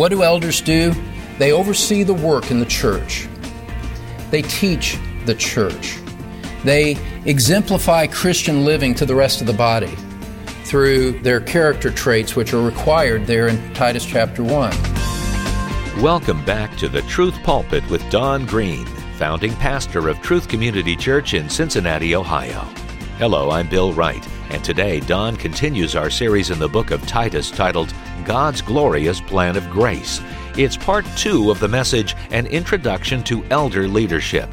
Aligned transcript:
What 0.00 0.08
do 0.12 0.22
elders 0.22 0.62
do? 0.62 0.94
They 1.36 1.52
oversee 1.52 2.04
the 2.04 2.14
work 2.14 2.50
in 2.50 2.58
the 2.58 2.64
church. 2.64 3.28
They 4.30 4.40
teach 4.40 4.96
the 5.26 5.34
church. 5.34 5.98
They 6.64 6.96
exemplify 7.26 8.06
Christian 8.06 8.64
living 8.64 8.94
to 8.94 9.04
the 9.04 9.14
rest 9.14 9.42
of 9.42 9.46
the 9.46 9.52
body 9.52 9.94
through 10.64 11.20
their 11.20 11.42
character 11.42 11.90
traits, 11.90 12.34
which 12.34 12.54
are 12.54 12.62
required 12.62 13.26
there 13.26 13.46
in 13.48 13.74
Titus 13.74 14.06
chapter 14.06 14.42
1. 14.42 14.72
Welcome 16.00 16.42
back 16.46 16.78
to 16.78 16.88
the 16.88 17.02
Truth 17.02 17.34
Pulpit 17.42 17.86
with 17.90 18.00
Don 18.08 18.46
Green, 18.46 18.86
founding 19.18 19.52
pastor 19.56 20.08
of 20.08 20.18
Truth 20.22 20.48
Community 20.48 20.96
Church 20.96 21.34
in 21.34 21.50
Cincinnati, 21.50 22.16
Ohio. 22.16 22.62
Hello, 23.18 23.50
I'm 23.50 23.68
Bill 23.68 23.92
Wright, 23.92 24.26
and 24.48 24.64
today 24.64 25.00
Don 25.00 25.36
continues 25.36 25.94
our 25.94 26.08
series 26.08 26.48
in 26.48 26.58
the 26.58 26.70
book 26.70 26.90
of 26.90 27.06
Titus 27.06 27.50
titled 27.50 27.92
God's 28.24 28.62
Glorious 28.62 29.20
Plan 29.20 29.56
of 29.56 29.68
Grace. 29.70 30.20
It's 30.56 30.76
part 30.76 31.04
two 31.16 31.50
of 31.50 31.60
the 31.60 31.68
message, 31.68 32.14
An 32.30 32.46
Introduction 32.46 33.22
to 33.24 33.44
Elder 33.50 33.88
Leadership. 33.88 34.48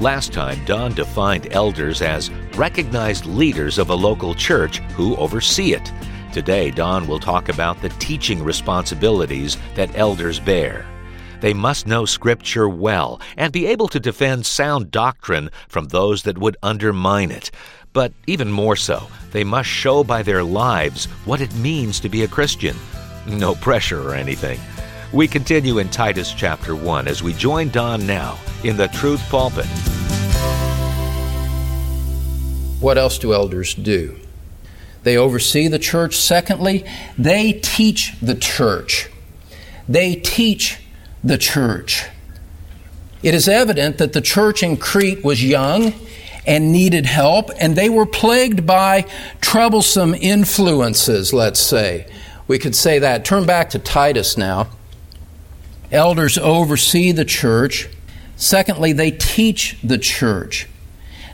Last 0.00 0.32
time, 0.32 0.64
Don 0.64 0.92
defined 0.94 1.52
elders 1.52 2.02
as 2.02 2.30
recognized 2.56 3.26
leaders 3.26 3.78
of 3.78 3.90
a 3.90 3.94
local 3.94 4.34
church 4.34 4.78
who 4.96 5.16
oversee 5.16 5.72
it. 5.72 5.92
Today, 6.32 6.70
Don 6.70 7.06
will 7.06 7.20
talk 7.20 7.48
about 7.48 7.80
the 7.80 7.90
teaching 8.00 8.42
responsibilities 8.42 9.56
that 9.76 9.96
elders 9.96 10.40
bear. 10.40 10.84
They 11.40 11.54
must 11.54 11.86
know 11.86 12.06
Scripture 12.06 12.68
well 12.68 13.20
and 13.36 13.52
be 13.52 13.66
able 13.66 13.86
to 13.88 14.00
defend 14.00 14.46
sound 14.46 14.90
doctrine 14.90 15.50
from 15.68 15.86
those 15.86 16.22
that 16.22 16.38
would 16.38 16.56
undermine 16.62 17.30
it. 17.30 17.50
But 17.92 18.12
even 18.26 18.50
more 18.50 18.76
so, 18.76 19.06
they 19.30 19.44
must 19.44 19.68
show 19.68 20.02
by 20.02 20.22
their 20.22 20.42
lives 20.42 21.04
what 21.24 21.40
it 21.40 21.54
means 21.54 22.00
to 22.00 22.08
be 22.08 22.24
a 22.24 22.28
Christian. 22.28 22.76
No 23.26 23.54
pressure 23.54 24.06
or 24.06 24.14
anything. 24.14 24.60
We 25.12 25.28
continue 25.28 25.78
in 25.78 25.88
Titus 25.88 26.32
chapter 26.32 26.74
1 26.74 27.08
as 27.08 27.22
we 27.22 27.32
join 27.34 27.70
Don 27.70 28.06
now 28.06 28.38
in 28.64 28.76
the 28.76 28.88
Truth 28.88 29.22
Pulpit. 29.30 29.66
What 32.80 32.98
else 32.98 33.18
do 33.18 33.32
elders 33.32 33.74
do? 33.74 34.16
They 35.04 35.16
oversee 35.16 35.68
the 35.68 35.78
church. 35.78 36.16
Secondly, 36.16 36.84
they 37.16 37.52
teach 37.52 38.18
the 38.20 38.34
church. 38.34 39.08
They 39.88 40.16
teach 40.16 40.80
the 41.22 41.38
church. 41.38 42.04
It 43.22 43.34
is 43.34 43.48
evident 43.48 43.98
that 43.98 44.12
the 44.12 44.20
church 44.20 44.62
in 44.62 44.76
Crete 44.76 45.24
was 45.24 45.42
young 45.42 45.94
and 46.46 46.72
needed 46.72 47.06
help, 47.06 47.50
and 47.58 47.74
they 47.74 47.88
were 47.88 48.04
plagued 48.04 48.66
by 48.66 49.06
troublesome 49.40 50.14
influences, 50.14 51.32
let's 51.32 51.60
say. 51.60 52.06
We 52.46 52.58
could 52.58 52.76
say 52.76 52.98
that. 52.98 53.24
Turn 53.24 53.46
back 53.46 53.70
to 53.70 53.78
Titus 53.78 54.36
now. 54.36 54.68
Elders 55.90 56.36
oversee 56.38 57.12
the 57.12 57.24
church. 57.24 57.88
Secondly, 58.36 58.92
they 58.92 59.10
teach 59.10 59.78
the 59.82 59.98
church. 59.98 60.68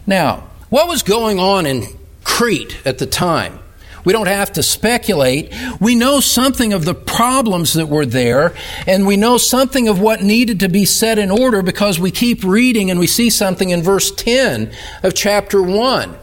Now, 0.06 0.48
what 0.68 0.88
was 0.88 1.02
going 1.02 1.38
on 1.38 1.66
in 1.66 1.86
Crete 2.24 2.78
at 2.84 2.98
the 2.98 3.06
time? 3.06 3.58
We 4.04 4.12
don't 4.12 4.28
have 4.28 4.52
to 4.54 4.62
speculate. 4.62 5.52
We 5.78 5.94
know 5.94 6.20
something 6.20 6.72
of 6.72 6.84
the 6.84 6.94
problems 6.94 7.74
that 7.74 7.86
were 7.86 8.06
there, 8.06 8.54
and 8.86 9.06
we 9.06 9.16
know 9.16 9.36
something 9.36 9.88
of 9.88 10.00
what 10.00 10.22
needed 10.22 10.60
to 10.60 10.68
be 10.68 10.84
set 10.84 11.18
in 11.18 11.30
order 11.30 11.62
because 11.62 11.98
we 11.98 12.10
keep 12.10 12.42
reading 12.42 12.90
and 12.90 12.98
we 12.98 13.06
see 13.06 13.28
something 13.28 13.70
in 13.70 13.82
verse 13.82 14.10
10 14.10 14.72
of 15.02 15.14
chapter 15.14 15.62
1. 15.62 16.16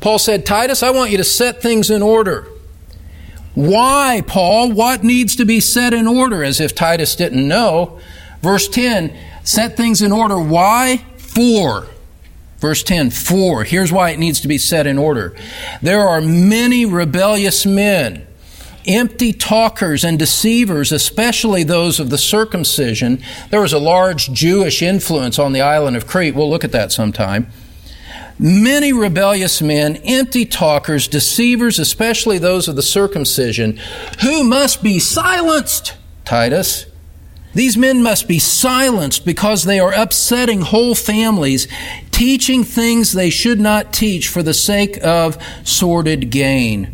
Paul 0.00 0.18
said, 0.18 0.44
Titus, 0.44 0.82
I 0.82 0.90
want 0.90 1.10
you 1.10 1.18
to 1.18 1.24
set 1.24 1.62
things 1.62 1.88
in 1.90 2.02
order. 2.02 2.48
Why, 3.54 4.22
Paul? 4.26 4.72
What 4.72 5.04
needs 5.04 5.36
to 5.36 5.44
be 5.44 5.60
set 5.60 5.94
in 5.94 6.08
order? 6.08 6.42
As 6.42 6.60
if 6.60 6.74
Titus 6.74 7.14
didn't 7.14 7.46
know. 7.46 8.00
Verse 8.42 8.68
10 8.68 9.16
set 9.44 9.76
things 9.76 10.02
in 10.02 10.10
order. 10.10 10.38
Why? 10.38 11.04
For. 11.16 11.86
Verse 12.58 12.82
10 12.82 13.10
For. 13.10 13.64
Here's 13.64 13.92
why 13.92 14.10
it 14.10 14.18
needs 14.18 14.40
to 14.40 14.48
be 14.48 14.58
set 14.58 14.86
in 14.86 14.98
order. 14.98 15.36
There 15.82 16.00
are 16.00 16.20
many 16.20 16.84
rebellious 16.84 17.64
men, 17.64 18.26
empty 18.86 19.32
talkers 19.32 20.04
and 20.04 20.18
deceivers, 20.18 20.90
especially 20.90 21.62
those 21.62 22.00
of 22.00 22.10
the 22.10 22.18
circumcision. 22.18 23.22
There 23.50 23.60
was 23.60 23.72
a 23.72 23.78
large 23.78 24.32
Jewish 24.32 24.82
influence 24.82 25.38
on 25.38 25.52
the 25.52 25.60
island 25.60 25.96
of 25.96 26.06
Crete. 26.06 26.34
We'll 26.34 26.50
look 26.50 26.64
at 26.64 26.72
that 26.72 26.90
sometime. 26.90 27.48
Many 28.38 28.92
rebellious 28.92 29.62
men, 29.62 29.96
empty 30.04 30.44
talkers, 30.44 31.06
deceivers, 31.06 31.78
especially 31.78 32.38
those 32.38 32.66
of 32.66 32.76
the 32.76 32.82
circumcision, 32.82 33.78
who 34.22 34.42
must 34.42 34.82
be 34.82 34.98
silenced, 34.98 35.94
Titus. 36.24 36.86
These 37.54 37.76
men 37.76 38.02
must 38.02 38.26
be 38.26 38.40
silenced 38.40 39.24
because 39.24 39.62
they 39.62 39.78
are 39.78 39.92
upsetting 39.92 40.62
whole 40.62 40.96
families, 40.96 41.68
teaching 42.10 42.64
things 42.64 43.12
they 43.12 43.30
should 43.30 43.60
not 43.60 43.92
teach 43.92 44.28
for 44.28 44.42
the 44.42 44.54
sake 44.54 44.98
of 45.04 45.38
sordid 45.62 46.30
gain. 46.30 46.93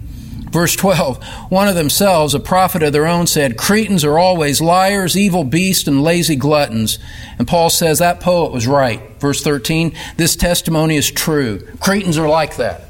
Verse 0.50 0.74
12 0.76 1.22
One 1.50 1.68
of 1.68 1.74
themselves, 1.74 2.34
a 2.34 2.40
prophet 2.40 2.82
of 2.82 2.92
their 2.92 3.06
own, 3.06 3.26
said, 3.26 3.56
Cretans 3.56 4.04
are 4.04 4.18
always 4.18 4.60
liars, 4.60 5.16
evil 5.16 5.44
beasts, 5.44 5.86
and 5.86 6.02
lazy 6.02 6.36
gluttons. 6.36 6.98
And 7.38 7.46
Paul 7.46 7.70
says 7.70 7.98
that 7.98 8.20
poet 8.20 8.52
was 8.52 8.66
right. 8.66 9.00
Verse 9.20 9.42
13 9.42 9.94
This 10.16 10.36
testimony 10.36 10.96
is 10.96 11.10
true. 11.10 11.66
Cretans 11.80 12.18
are 12.18 12.28
like 12.28 12.56
that. 12.56 12.82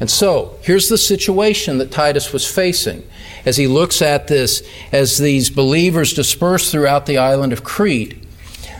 And 0.00 0.10
so, 0.10 0.56
here's 0.62 0.88
the 0.88 0.98
situation 0.98 1.78
that 1.78 1.90
Titus 1.90 2.32
was 2.32 2.48
facing 2.48 3.02
as 3.44 3.56
he 3.56 3.66
looks 3.66 4.00
at 4.00 4.28
this, 4.28 4.62
as 4.92 5.18
these 5.18 5.50
believers 5.50 6.12
dispersed 6.12 6.70
throughout 6.70 7.06
the 7.06 7.18
island 7.18 7.52
of 7.52 7.64
Crete. 7.64 8.24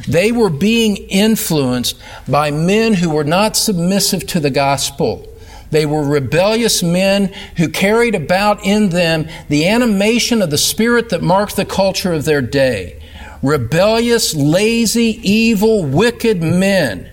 They 0.06 0.30
were 0.30 0.50
being 0.50 0.96
influenced 0.96 2.00
by 2.28 2.50
men 2.50 2.94
who 2.94 3.10
were 3.10 3.24
not 3.24 3.56
submissive 3.56 4.26
to 4.28 4.40
the 4.40 4.50
gospel. 4.50 5.27
They 5.70 5.84
were 5.84 6.02
rebellious 6.02 6.82
men 6.82 7.32
who 7.56 7.68
carried 7.68 8.14
about 8.14 8.64
in 8.64 8.88
them 8.88 9.28
the 9.48 9.68
animation 9.68 10.40
of 10.40 10.50
the 10.50 10.58
spirit 10.58 11.10
that 11.10 11.22
marked 11.22 11.56
the 11.56 11.66
culture 11.66 12.12
of 12.12 12.24
their 12.24 12.42
day. 12.42 13.02
Rebellious, 13.42 14.34
lazy, 14.34 15.20
evil, 15.22 15.84
wicked 15.84 16.42
men, 16.42 17.10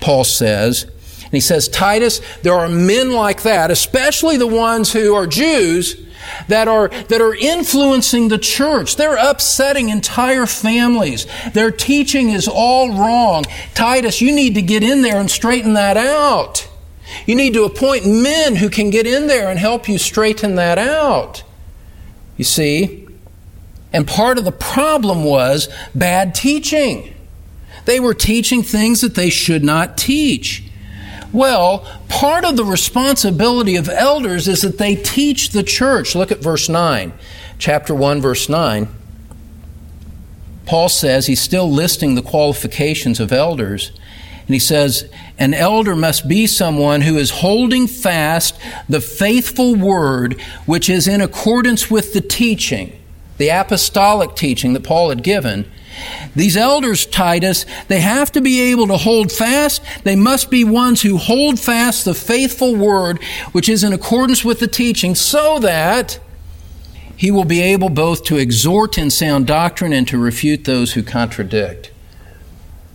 Paul 0.00 0.24
says. 0.24 0.84
And 0.84 1.32
he 1.32 1.40
says, 1.40 1.68
Titus, 1.68 2.20
there 2.42 2.54
are 2.54 2.68
men 2.68 3.10
like 3.10 3.42
that, 3.42 3.70
especially 3.70 4.36
the 4.36 4.46
ones 4.46 4.92
who 4.92 5.14
are 5.14 5.26
Jews, 5.26 5.96
that 6.48 6.68
are, 6.68 6.88
that 6.88 7.20
are 7.20 7.34
influencing 7.34 8.28
the 8.28 8.38
church. 8.38 8.96
They're 8.96 9.16
upsetting 9.16 9.88
entire 9.88 10.46
families. 10.46 11.26
Their 11.52 11.70
teaching 11.70 12.30
is 12.30 12.46
all 12.48 12.90
wrong. 12.90 13.44
Titus, 13.74 14.20
you 14.20 14.32
need 14.32 14.54
to 14.54 14.62
get 14.62 14.82
in 14.82 15.02
there 15.02 15.18
and 15.18 15.30
straighten 15.30 15.74
that 15.74 15.96
out. 15.96 16.68
You 17.26 17.34
need 17.34 17.54
to 17.54 17.64
appoint 17.64 18.06
men 18.06 18.56
who 18.56 18.68
can 18.68 18.90
get 18.90 19.06
in 19.06 19.26
there 19.26 19.48
and 19.48 19.58
help 19.58 19.88
you 19.88 19.98
straighten 19.98 20.56
that 20.56 20.78
out. 20.78 21.44
You 22.36 22.44
see? 22.44 23.06
And 23.92 24.06
part 24.06 24.38
of 24.38 24.44
the 24.44 24.52
problem 24.52 25.24
was 25.24 25.68
bad 25.94 26.34
teaching. 26.34 27.14
They 27.84 28.00
were 28.00 28.14
teaching 28.14 28.62
things 28.62 29.00
that 29.00 29.14
they 29.14 29.30
should 29.30 29.62
not 29.62 29.96
teach. 29.96 30.64
Well, 31.32 31.86
part 32.08 32.44
of 32.44 32.56
the 32.56 32.64
responsibility 32.64 33.76
of 33.76 33.88
elders 33.88 34.48
is 34.48 34.62
that 34.62 34.78
they 34.78 34.96
teach 34.96 35.50
the 35.50 35.62
church. 35.62 36.14
Look 36.14 36.32
at 36.32 36.38
verse 36.38 36.68
9, 36.68 37.12
chapter 37.58 37.94
1, 37.94 38.20
verse 38.20 38.48
9. 38.48 38.88
Paul 40.66 40.88
says 40.88 41.26
he's 41.26 41.40
still 41.40 41.70
listing 41.70 42.14
the 42.14 42.22
qualifications 42.22 43.20
of 43.20 43.32
elders. 43.32 43.92
And 44.46 44.54
he 44.54 44.60
says, 44.60 45.10
An 45.38 45.54
elder 45.54 45.96
must 45.96 46.28
be 46.28 46.46
someone 46.46 47.00
who 47.00 47.16
is 47.16 47.30
holding 47.30 47.86
fast 47.86 48.58
the 48.88 49.00
faithful 49.00 49.74
word 49.74 50.40
which 50.66 50.88
is 50.88 51.08
in 51.08 51.20
accordance 51.20 51.90
with 51.90 52.12
the 52.12 52.20
teaching, 52.20 52.92
the 53.38 53.48
apostolic 53.48 54.36
teaching 54.36 54.72
that 54.74 54.84
Paul 54.84 55.08
had 55.08 55.24
given. 55.24 55.70
These 56.36 56.56
elders, 56.56 57.06
Titus, 57.06 57.64
they 57.88 58.00
have 58.00 58.30
to 58.32 58.40
be 58.40 58.60
able 58.60 58.86
to 58.88 58.98
hold 58.98 59.32
fast. 59.32 59.82
They 60.04 60.14
must 60.14 60.50
be 60.50 60.62
ones 60.62 61.02
who 61.02 61.16
hold 61.16 61.58
fast 61.58 62.04
the 62.04 62.14
faithful 62.14 62.76
word 62.76 63.22
which 63.52 63.68
is 63.68 63.82
in 63.82 63.92
accordance 63.92 64.44
with 64.44 64.60
the 64.60 64.68
teaching 64.68 65.14
so 65.14 65.58
that 65.60 66.20
he 67.16 67.30
will 67.30 67.46
be 67.46 67.62
able 67.62 67.88
both 67.88 68.24
to 68.24 68.36
exhort 68.36 68.98
in 68.98 69.10
sound 69.10 69.46
doctrine 69.46 69.92
and 69.92 70.06
to 70.08 70.18
refute 70.18 70.64
those 70.64 70.92
who 70.92 71.02
contradict. 71.02 71.90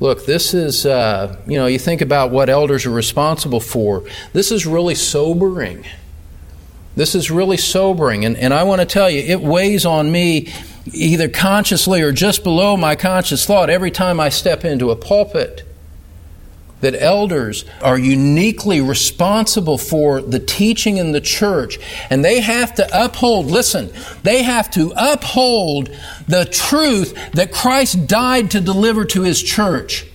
Look, 0.02 0.26
this 0.26 0.56
is, 0.56 0.88
uh, 0.88 1.40
you 1.46 1.60
know, 1.60 1.68
you 1.68 1.78
think 1.78 2.02
about 2.02 2.32
what 2.32 2.50
elders 2.50 2.88
are 2.88 2.92
responsible 2.92 3.60
for. 3.60 4.04
This 4.34 4.52
is 4.52 4.66
really 4.66 4.96
sobering. 4.96 5.86
This 6.96 7.14
is 7.14 7.30
really 7.30 7.58
sobering. 7.58 8.26
And, 8.26 8.36
and 8.36 8.52
I 8.52 8.64
want 8.64 8.82
to 8.82 8.88
tell 8.88 9.12
you, 9.12 9.22
it 9.22 9.42
weighs 9.42 9.86
on 9.86 10.12
me 10.12 10.52
either 10.92 11.30
consciously 11.30 12.02
or 12.02 12.12
just 12.12 12.44
below 12.44 12.76
my 12.76 12.96
conscious 12.96 13.46
thought 13.46 13.70
every 13.70 13.92
time 13.92 14.20
I 14.20 14.30
step 14.30 14.66
into 14.66 14.90
a 14.90 14.96
pulpit. 14.96 15.71
That 16.82 17.02
elders 17.02 17.66
are 17.82 17.98
uniquely 17.98 18.82
responsible 18.82 19.78
for 19.78 20.22
the 20.22 20.40
teaching 20.40 20.98
in 20.98 21.12
the 21.12 21.22
church. 21.22 21.80
And 22.10 22.24
they 22.24 22.42
have 22.42 22.76
to 22.76 23.06
uphold, 23.06 23.48
listen, 23.48 23.92
they 24.24 24.44
have 24.44 24.70
to 24.72 24.94
uphold 24.96 25.90
the 26.28 26.46
truth 26.46 27.32
that 27.34 27.52
Christ 27.52 28.08
died 28.08 28.52
to 28.52 28.62
deliver 28.62 29.06
to 29.06 29.22
his 29.22 29.42
church. 29.42 30.06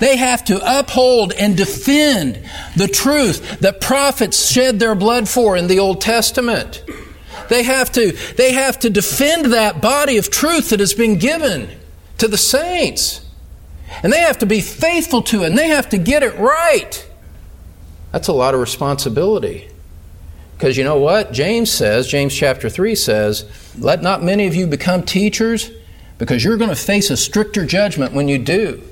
They 0.00 0.16
have 0.16 0.44
to 0.46 0.60
uphold 0.78 1.32
and 1.32 1.56
defend 1.56 2.40
the 2.76 2.88
truth 2.88 3.60
that 3.60 3.80
prophets 3.80 4.50
shed 4.50 4.80
their 4.80 4.94
blood 4.94 5.28
for 5.28 5.56
in 5.56 5.68
the 5.68 5.78
Old 5.78 6.00
Testament. 6.00 6.82
They 7.48 7.62
have 7.62 7.90
to, 7.92 8.12
they 8.36 8.52
have 8.52 8.78
to 8.80 8.90
defend 8.90 9.52
that 9.52 9.80
body 9.80 10.18
of 10.18 10.30
truth 10.30 10.70
that 10.70 10.80
has 10.80 10.94
been 10.94 11.18
given 11.18 11.70
to 12.18 12.28
the 12.28 12.36
saints. 12.36 13.24
And 14.02 14.12
they 14.12 14.20
have 14.20 14.38
to 14.38 14.46
be 14.46 14.60
faithful 14.60 15.22
to 15.22 15.42
it, 15.42 15.46
and 15.46 15.58
they 15.58 15.68
have 15.68 15.88
to 15.90 15.98
get 15.98 16.22
it 16.22 16.36
right. 16.38 17.06
That's 18.12 18.28
a 18.28 18.32
lot 18.32 18.54
of 18.54 18.60
responsibility. 18.60 19.68
Because 20.56 20.76
you 20.76 20.84
know 20.84 20.98
what? 20.98 21.32
James 21.32 21.70
says, 21.70 22.08
James 22.08 22.34
chapter 22.34 22.68
3 22.68 22.94
says, 22.94 23.44
Let 23.78 24.02
not 24.02 24.22
many 24.22 24.46
of 24.46 24.54
you 24.54 24.66
become 24.66 25.02
teachers, 25.02 25.70
because 26.18 26.42
you're 26.42 26.56
going 26.56 26.70
to 26.70 26.76
face 26.76 27.10
a 27.10 27.16
stricter 27.16 27.64
judgment 27.64 28.12
when 28.12 28.28
you 28.28 28.38
do. 28.38 28.82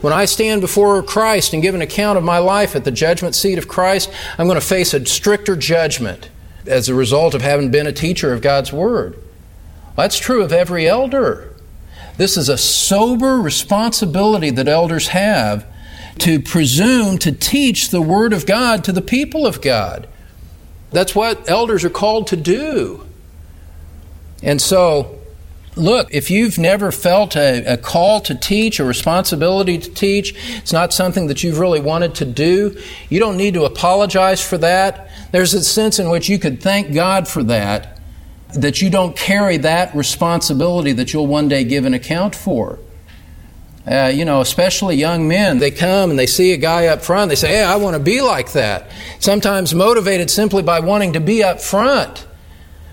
When 0.00 0.12
I 0.12 0.24
stand 0.24 0.60
before 0.60 1.02
Christ 1.02 1.52
and 1.52 1.62
give 1.62 1.74
an 1.74 1.82
account 1.82 2.18
of 2.18 2.24
my 2.24 2.38
life 2.38 2.74
at 2.74 2.84
the 2.84 2.90
judgment 2.90 3.34
seat 3.34 3.58
of 3.58 3.68
Christ, 3.68 4.10
I'm 4.36 4.46
going 4.46 4.60
to 4.60 4.66
face 4.66 4.94
a 4.94 5.06
stricter 5.06 5.54
judgment 5.56 6.28
as 6.66 6.88
a 6.88 6.94
result 6.94 7.34
of 7.34 7.42
having 7.42 7.70
been 7.70 7.86
a 7.86 7.92
teacher 7.92 8.32
of 8.32 8.42
God's 8.42 8.72
Word. 8.72 9.16
That's 9.96 10.18
true 10.18 10.42
of 10.42 10.52
every 10.52 10.88
elder. 10.88 11.51
This 12.22 12.36
is 12.36 12.48
a 12.48 12.56
sober 12.56 13.40
responsibility 13.40 14.50
that 14.50 14.68
elders 14.68 15.08
have 15.08 15.66
to 16.18 16.38
presume 16.38 17.18
to 17.18 17.32
teach 17.32 17.88
the 17.88 18.00
Word 18.00 18.32
of 18.32 18.46
God 18.46 18.84
to 18.84 18.92
the 18.92 19.02
people 19.02 19.44
of 19.44 19.60
God. 19.60 20.06
That's 20.92 21.16
what 21.16 21.50
elders 21.50 21.84
are 21.84 21.90
called 21.90 22.28
to 22.28 22.36
do. 22.36 23.04
And 24.40 24.62
so, 24.62 25.18
look, 25.74 26.14
if 26.14 26.30
you've 26.30 26.58
never 26.58 26.92
felt 26.92 27.34
a, 27.34 27.72
a, 27.72 27.76
call 27.76 28.20
to 28.20 28.36
teach, 28.36 28.78
a 28.78 28.84
responsibility 28.84 29.78
to 29.78 29.90
teach, 29.90 30.32
it's 30.58 30.72
not 30.72 30.92
something 30.92 31.26
that 31.26 31.42
you've 31.42 31.58
really 31.58 31.80
wanted 31.80 32.14
to 32.14 32.24
do, 32.24 32.80
you 33.08 33.18
don't 33.18 33.36
need 33.36 33.54
to 33.54 33.64
apologize 33.64 34.40
for 34.40 34.58
that. 34.58 35.10
There's 35.32 35.54
a 35.54 35.64
sense 35.64 35.98
in 35.98 36.08
which 36.08 36.28
you 36.28 36.38
could 36.38 36.62
thank 36.62 36.94
God 36.94 37.26
for 37.26 37.42
that 37.42 37.91
that 38.54 38.82
you 38.82 38.90
don't 38.90 39.16
carry 39.16 39.56
that 39.58 39.94
responsibility 39.94 40.92
that 40.92 41.12
you'll 41.12 41.26
one 41.26 41.48
day 41.48 41.64
give 41.64 41.84
an 41.84 41.94
account 41.94 42.34
for. 42.34 42.78
Uh, 43.86 44.12
you 44.14 44.24
know, 44.24 44.40
especially 44.40 44.94
young 44.94 45.26
men, 45.26 45.58
they 45.58 45.70
come 45.70 46.10
and 46.10 46.18
they 46.18 46.26
see 46.26 46.52
a 46.52 46.56
guy 46.56 46.86
up 46.86 47.02
front, 47.02 47.28
they 47.28 47.34
say, 47.34 47.48
Hey, 47.48 47.64
I 47.64 47.76
want 47.76 47.94
to 47.94 48.00
be 48.00 48.20
like 48.20 48.52
that. 48.52 48.90
Sometimes 49.18 49.74
motivated 49.74 50.30
simply 50.30 50.62
by 50.62 50.80
wanting 50.80 51.14
to 51.14 51.20
be 51.20 51.42
up 51.42 51.60
front. 51.60 52.26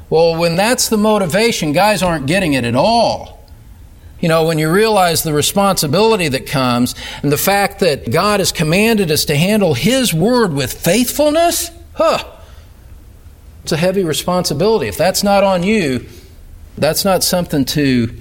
Well, 0.09 0.39
when 0.39 0.55
that's 0.55 0.89
the 0.89 0.97
motivation, 0.97 1.73
guys 1.73 2.01
aren't 2.01 2.25
getting 2.25 2.53
it 2.53 2.63
at 2.63 2.75
all. 2.75 3.39
You 4.19 4.27
know, 4.27 4.45
when 4.45 4.57
you 4.57 4.71
realize 4.71 5.21
the 5.23 5.31
responsibility 5.31 6.27
that 6.27 6.47
comes 6.47 6.95
and 7.21 7.31
the 7.31 7.37
fact 7.37 7.79
that 7.79 8.11
God 8.11 8.39
has 8.39 8.51
commanded 8.51 9.11
us 9.11 9.25
to 9.25 9.35
handle 9.35 9.75
His 9.75 10.13
word 10.13 10.53
with 10.53 10.73
faithfulness, 10.73 11.69
huh, 11.93 12.23
it's 13.69 13.73
a 13.73 13.77
heavy 13.77 14.03
responsibility. 14.03 14.87
If 14.87 14.97
that's 14.97 15.23
not 15.23 15.43
on 15.43 15.61
you, 15.61 16.07
that's 16.75 17.05
not 17.05 17.23
something 17.23 17.65
to 17.65 18.11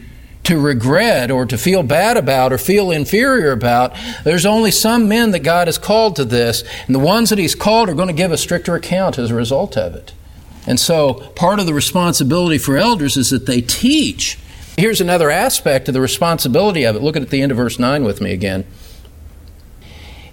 to 0.45 0.61
regret 0.61 1.31
or 1.31 1.47
to 1.47 1.57
feel 1.57 1.83
bad 1.83 2.19
about 2.19 2.53
or 2.53 2.59
feel 2.59 2.91
inferior 2.91 3.53
about. 3.53 3.95
There's 4.25 4.45
only 4.45 4.71
some 4.71 5.09
men 5.09 5.31
that 5.31 5.41
God 5.41 5.69
has 5.69 5.79
called 5.79 6.17
to 6.17 6.25
this, 6.27 6.65
and 6.87 6.95
the 6.95 7.01
ones 7.01 7.31
that 7.31 7.39
He's 7.39 7.55
called 7.55 7.89
are 7.89 7.95
going 7.95 8.09
to 8.09 8.15
give 8.15 8.31
a 8.31 8.37
stricter 8.37 8.75
account 8.75 9.19
as 9.19 9.31
a 9.31 9.35
result 9.35 9.79
of 9.79 9.95
it. 9.95 10.13
And 10.67 10.79
so, 10.79 11.15
part 11.35 11.61
of 11.61 11.67
the 11.67 11.73
responsibility 11.73 12.59
for 12.59 12.77
elders 12.77 13.17
is 13.17 13.31
that 13.31 13.47
they 13.47 13.63
teach. 13.63 14.39
Here's 14.77 15.01
another 15.01 15.31
aspect 15.31 15.89
of 15.89 15.95
the 15.95 16.03
responsibility 16.03 16.85
of 16.85 16.95
it. 16.95 17.03
Look 17.03 17.17
at 17.17 17.31
the 17.31 17.41
end 17.41 17.53
of 17.53 17.57
verse 17.57 17.79
9 17.79 18.05
with 18.05 18.21
me 18.21 18.33
again. 18.33 18.67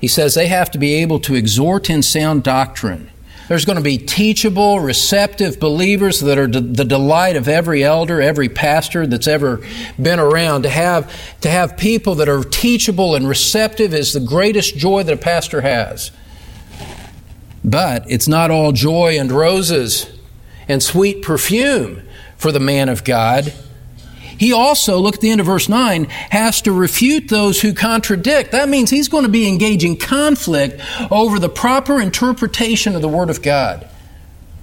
He 0.02 0.10
says 0.10 0.34
they 0.34 0.48
have 0.48 0.72
to 0.72 0.78
be 0.78 0.94
able 0.96 1.22
to 1.22 1.36
exhort 1.36 1.90
in 1.90 2.02
sound 2.04 2.44
doctrine 2.44 3.12
there's 3.48 3.66
going 3.66 3.78
to 3.78 3.84
be 3.84 3.98
teachable, 3.98 4.80
receptive 4.80 5.60
believers 5.60 6.20
that 6.22 6.38
are 6.38 6.48
the 6.48 6.86
delight 6.86 7.36
of 7.36 7.48
every 7.48 7.84
elder, 7.84 8.22
every 8.22 8.50
pastor 8.50 9.06
that's 9.06 9.28
ever 9.28 9.62
been 10.02 10.20
around. 10.20 10.64
To 10.64 10.70
have, 10.70 11.14
to 11.42 11.50
have 11.50 11.78
people 11.78 12.16
that 12.16 12.30
are 12.30 12.44
teachable 12.44 13.16
and 13.16 13.28
receptive 13.28 13.94
is 13.94 14.14
the 14.14 14.20
greatest 14.20 14.78
joy 14.78 15.04
that 15.04 15.14
a 15.14 15.18
pastor 15.18 15.62
has. 15.62 16.12
But 17.64 18.10
it's 18.10 18.28
not 18.28 18.52
all 18.52 18.72
joy 18.72 19.18
and 19.20 19.32
roses 19.32 20.12
and 20.68 20.82
sweet 20.82 21.22
perfume 21.22 22.02
for 22.38 22.52
the 22.52 22.60
man 22.60 22.90
of 22.90 23.04
God. 23.04 23.54
He 24.38 24.52
also, 24.54 24.98
look 25.00 25.16
at 25.16 25.22
the 25.22 25.32
end 25.32 25.40
of 25.40 25.48
verse 25.48 25.70
9, 25.70 26.06
has 26.06 26.62
to 26.64 26.72
refute 26.72 27.30
those 27.30 27.62
who 27.62 27.74
contradict. 27.74 28.52
That 28.52 28.70
means 28.70 28.90
he's 28.90 29.08
going 29.08 29.24
to 29.24 29.30
be 29.30 29.48
engaging 29.48 29.98
conflict 29.98 30.82
over 31.12 31.40
the 31.40 31.50
proper 31.50 32.02
interpretation 32.02 32.96
of 32.96 33.02
the 33.02 33.10
Word 33.10 33.30
of 33.30 33.42
God. 33.42 33.88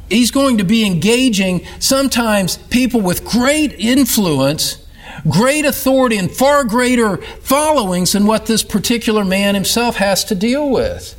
He's 0.08 0.30
going 0.30 0.58
to 0.58 0.64
be 0.64 0.84
engaging 0.84 1.64
sometimes 1.78 2.58
people 2.58 3.00
with 3.00 3.24
great 3.24 3.72
influence, 3.78 4.86
great 5.28 5.64
authority, 5.64 6.18
and 6.18 6.30
far 6.30 6.64
greater 6.64 7.16
followings 7.16 8.12
than 8.12 8.26
what 8.26 8.46
this 8.46 8.62
particular 8.62 9.24
man 9.24 9.54
himself 9.54 9.96
has 9.96 10.24
to 10.24 10.34
deal 10.34 10.68
with. 10.68 11.18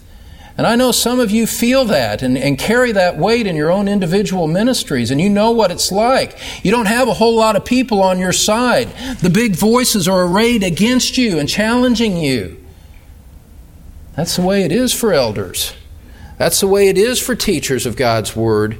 And 0.55 0.67
I 0.67 0.75
know 0.75 0.91
some 0.91 1.19
of 1.19 1.31
you 1.31 1.47
feel 1.47 1.85
that 1.85 2.21
and, 2.21 2.37
and, 2.37 2.59
carry 2.59 2.91
that 2.91 3.17
weight 3.17 3.47
in 3.47 3.55
your 3.55 3.71
own 3.71 3.87
individual 3.87 4.47
ministries, 4.47 5.09
and 5.09 5.19
you 5.19 5.27
know 5.27 5.49
what 5.49 5.71
it's 5.71 5.91
like. 5.91 6.37
You 6.63 6.69
don't 6.69 6.85
have 6.85 7.07
a 7.07 7.13
whole 7.15 7.35
lot 7.35 7.55
of 7.55 7.65
people 7.65 8.03
on 8.03 8.19
your 8.19 8.33
side. 8.33 8.89
The 9.21 9.31
big 9.31 9.55
voices 9.55 10.07
are 10.07 10.25
arrayed 10.25 10.61
against 10.61 11.17
you 11.17 11.39
and 11.39 11.49
challenging 11.49 12.17
you. 12.17 12.63
That's 14.15 14.35
the 14.35 14.43
way 14.43 14.63
it 14.63 14.71
is 14.71 14.93
for 14.93 15.11
elders. 15.11 15.73
That's 16.37 16.59
the 16.59 16.67
way 16.67 16.87
it 16.87 16.99
is 16.99 17.19
for 17.19 17.35
teachers 17.35 17.87
of 17.87 17.95
God's 17.95 18.35
Word. 18.35 18.77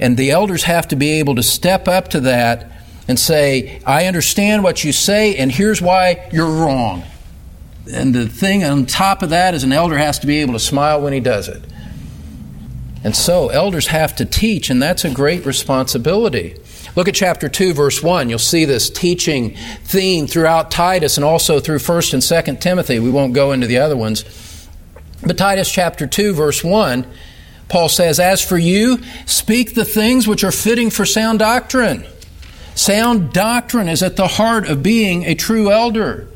And 0.00 0.16
the 0.16 0.32
elders 0.32 0.64
have 0.64 0.88
to 0.88 0.96
be 0.96 1.12
able 1.20 1.36
to 1.36 1.42
step 1.44 1.86
up 1.86 2.08
to 2.08 2.20
that 2.20 2.72
and 3.06 3.16
say, 3.16 3.80
I 3.86 4.06
understand 4.06 4.64
what 4.64 4.82
you 4.82 4.90
say, 4.90 5.36
and 5.36 5.52
here's 5.52 5.80
why 5.80 6.28
you're 6.32 6.50
wrong 6.50 7.04
and 7.92 8.14
the 8.14 8.28
thing 8.28 8.64
on 8.64 8.86
top 8.86 9.22
of 9.22 9.30
that 9.30 9.54
is 9.54 9.64
an 9.64 9.72
elder 9.72 9.98
has 9.98 10.18
to 10.20 10.26
be 10.26 10.38
able 10.40 10.54
to 10.54 10.60
smile 10.60 11.00
when 11.00 11.12
he 11.12 11.20
does 11.20 11.48
it. 11.48 11.62
And 13.02 13.14
so, 13.14 13.48
elders 13.48 13.88
have 13.88 14.16
to 14.16 14.24
teach, 14.24 14.70
and 14.70 14.82
that's 14.82 15.04
a 15.04 15.10
great 15.10 15.44
responsibility. 15.44 16.56
Look 16.96 17.06
at 17.06 17.14
chapter 17.14 17.50
2, 17.50 17.74
verse 17.74 18.02
1. 18.02 18.30
You'll 18.30 18.38
see 18.38 18.64
this 18.64 18.88
teaching 18.88 19.56
theme 19.82 20.26
throughout 20.26 20.70
Titus 20.70 21.18
and 21.18 21.24
also 21.24 21.60
through 21.60 21.78
1st 21.78 22.14
and 22.14 22.22
2nd 22.22 22.60
Timothy. 22.60 23.00
We 23.00 23.10
won't 23.10 23.34
go 23.34 23.52
into 23.52 23.66
the 23.66 23.78
other 23.78 23.96
ones. 23.96 24.24
But 25.26 25.36
Titus 25.36 25.70
chapter 25.70 26.06
2, 26.06 26.32
verse 26.32 26.64
1, 26.64 27.06
Paul 27.68 27.88
says, 27.88 28.18
As 28.18 28.42
for 28.42 28.56
you, 28.56 29.00
speak 29.26 29.74
the 29.74 29.84
things 29.84 30.26
which 30.26 30.44
are 30.44 30.52
fitting 30.52 30.88
for 30.88 31.04
sound 31.04 31.40
doctrine. 31.40 32.06
Sound 32.74 33.32
doctrine 33.32 33.88
is 33.88 34.02
at 34.02 34.16
the 34.16 34.28
heart 34.28 34.66
of 34.68 34.82
being 34.82 35.24
a 35.24 35.34
true 35.34 35.70
elder. 35.70 36.28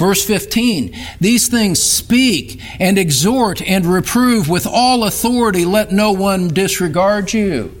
Verse 0.00 0.24
15, 0.24 0.96
these 1.20 1.48
things 1.48 1.78
speak 1.78 2.62
and 2.80 2.96
exhort 2.96 3.60
and 3.60 3.84
reprove 3.84 4.48
with 4.48 4.66
all 4.66 5.04
authority. 5.04 5.66
Let 5.66 5.92
no 5.92 6.12
one 6.12 6.48
disregard 6.48 7.34
you. 7.34 7.76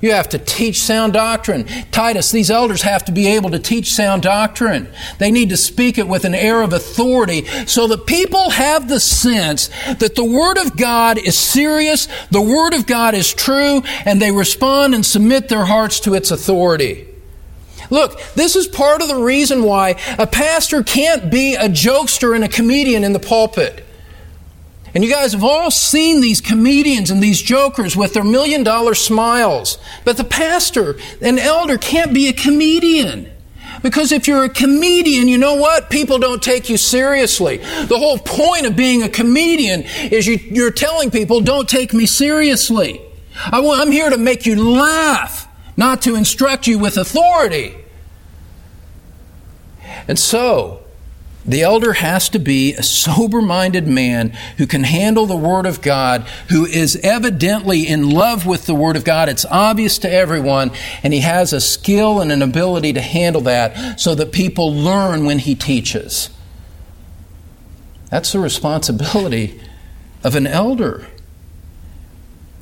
You 0.00 0.12
have 0.12 0.30
to 0.30 0.38
teach 0.38 0.80
sound 0.80 1.12
doctrine. 1.12 1.66
Titus, 1.90 2.30
these 2.30 2.50
elders 2.50 2.80
have 2.80 3.04
to 3.04 3.12
be 3.12 3.26
able 3.26 3.50
to 3.50 3.58
teach 3.58 3.92
sound 3.92 4.22
doctrine. 4.22 4.88
They 5.18 5.30
need 5.30 5.50
to 5.50 5.58
speak 5.58 5.98
it 5.98 6.08
with 6.08 6.24
an 6.24 6.34
air 6.34 6.62
of 6.62 6.72
authority 6.72 7.44
so 7.66 7.86
that 7.88 8.06
people 8.06 8.48
have 8.48 8.88
the 8.88 8.98
sense 8.98 9.68
that 9.98 10.14
the 10.14 10.24
Word 10.24 10.56
of 10.56 10.78
God 10.78 11.18
is 11.18 11.36
serious, 11.36 12.08
the 12.30 12.40
Word 12.40 12.72
of 12.72 12.86
God 12.86 13.12
is 13.12 13.34
true, 13.34 13.82
and 14.06 14.22
they 14.22 14.32
respond 14.32 14.94
and 14.94 15.04
submit 15.04 15.50
their 15.50 15.66
hearts 15.66 16.00
to 16.00 16.14
its 16.14 16.30
authority. 16.30 17.07
Look, 17.90 18.20
this 18.34 18.56
is 18.56 18.66
part 18.66 19.02
of 19.02 19.08
the 19.08 19.16
reason 19.16 19.62
why 19.62 19.96
a 20.18 20.26
pastor 20.26 20.82
can't 20.82 21.30
be 21.30 21.54
a 21.54 21.68
jokester 21.68 22.34
and 22.34 22.44
a 22.44 22.48
comedian 22.48 23.04
in 23.04 23.12
the 23.12 23.18
pulpit. 23.18 23.84
And 24.94 25.04
you 25.04 25.10
guys 25.10 25.32
have 25.32 25.44
all 25.44 25.70
seen 25.70 26.20
these 26.20 26.40
comedians 26.40 27.10
and 27.10 27.22
these 27.22 27.40
jokers 27.40 27.96
with 27.96 28.14
their 28.14 28.24
million 28.24 28.62
dollar 28.62 28.94
smiles. 28.94 29.78
But 30.04 30.16
the 30.16 30.24
pastor, 30.24 30.96
an 31.20 31.38
elder, 31.38 31.76
can't 31.78 32.14
be 32.14 32.28
a 32.28 32.32
comedian. 32.32 33.30
Because 33.82 34.12
if 34.12 34.26
you're 34.26 34.44
a 34.44 34.48
comedian, 34.48 35.28
you 35.28 35.38
know 35.38 35.54
what? 35.54 35.90
People 35.90 36.18
don't 36.18 36.42
take 36.42 36.68
you 36.68 36.76
seriously. 36.76 37.58
The 37.58 37.98
whole 37.98 38.18
point 38.18 38.66
of 38.66 38.76
being 38.76 39.02
a 39.02 39.08
comedian 39.08 39.82
is 40.10 40.26
you, 40.26 40.66
are 40.66 40.70
telling 40.70 41.10
people, 41.10 41.40
don't 41.40 41.68
take 41.68 41.92
me 41.92 42.06
seriously. 42.06 43.00
I, 43.36 43.60
I'm 43.60 43.92
here 43.92 44.10
to 44.10 44.18
make 44.18 44.46
you 44.46 44.60
laugh 44.60 45.47
not 45.78 46.02
to 46.02 46.14
instruct 46.14 46.66
you 46.66 46.78
with 46.78 46.98
authority. 46.98 47.74
And 50.06 50.18
so, 50.18 50.82
The 51.48 51.62
elder 51.62 51.94
has 51.94 52.28
to 52.30 52.38
be 52.38 52.74
a 52.74 52.82
sober 52.82 53.40
minded 53.40 53.88
man 53.88 54.36
who 54.58 54.66
can 54.66 54.84
handle 54.84 55.24
the 55.24 55.34
Word 55.34 55.64
of 55.64 55.80
God, 55.80 56.28
who 56.50 56.66
is 56.66 56.96
evidently 56.96 57.88
in 57.88 58.10
love 58.10 58.44
with 58.44 58.66
the 58.66 58.74
Word 58.74 58.96
of 58.96 59.04
God. 59.04 59.30
It's 59.30 59.46
obvious 59.46 59.96
to 60.00 60.12
everyone, 60.12 60.72
and 61.02 61.14
he 61.14 61.20
has 61.20 61.54
a 61.54 61.60
skill 61.60 62.20
and 62.20 62.30
an 62.30 62.42
ability 62.42 62.92
to 62.92 63.00
handle 63.00 63.40
that 63.42 63.98
so 63.98 64.14
that 64.14 64.30
people 64.30 64.74
learn 64.74 65.24
when 65.24 65.38
he 65.38 65.54
teaches. 65.54 66.28
That's 68.10 68.32
the 68.32 68.40
responsibility 68.40 69.58
of 70.22 70.34
an 70.34 70.46
elder. 70.46 71.06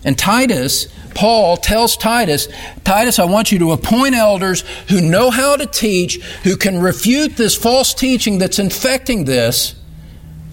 And 0.06 0.16
Titus, 0.16 0.86
Paul 1.14 1.56
tells 1.56 1.96
Titus, 1.96 2.46
Titus, 2.84 3.18
I 3.18 3.24
want 3.24 3.50
you 3.50 3.58
to 3.58 3.72
appoint 3.72 4.14
elders 4.14 4.62
who 4.88 5.00
know 5.00 5.30
how 5.30 5.56
to 5.56 5.66
teach, 5.66 6.22
who 6.44 6.56
can 6.56 6.78
refute 6.78 7.36
this 7.36 7.56
false 7.56 7.92
teaching 7.92 8.38
that's 8.38 8.60
infecting 8.60 9.24
this 9.24 9.74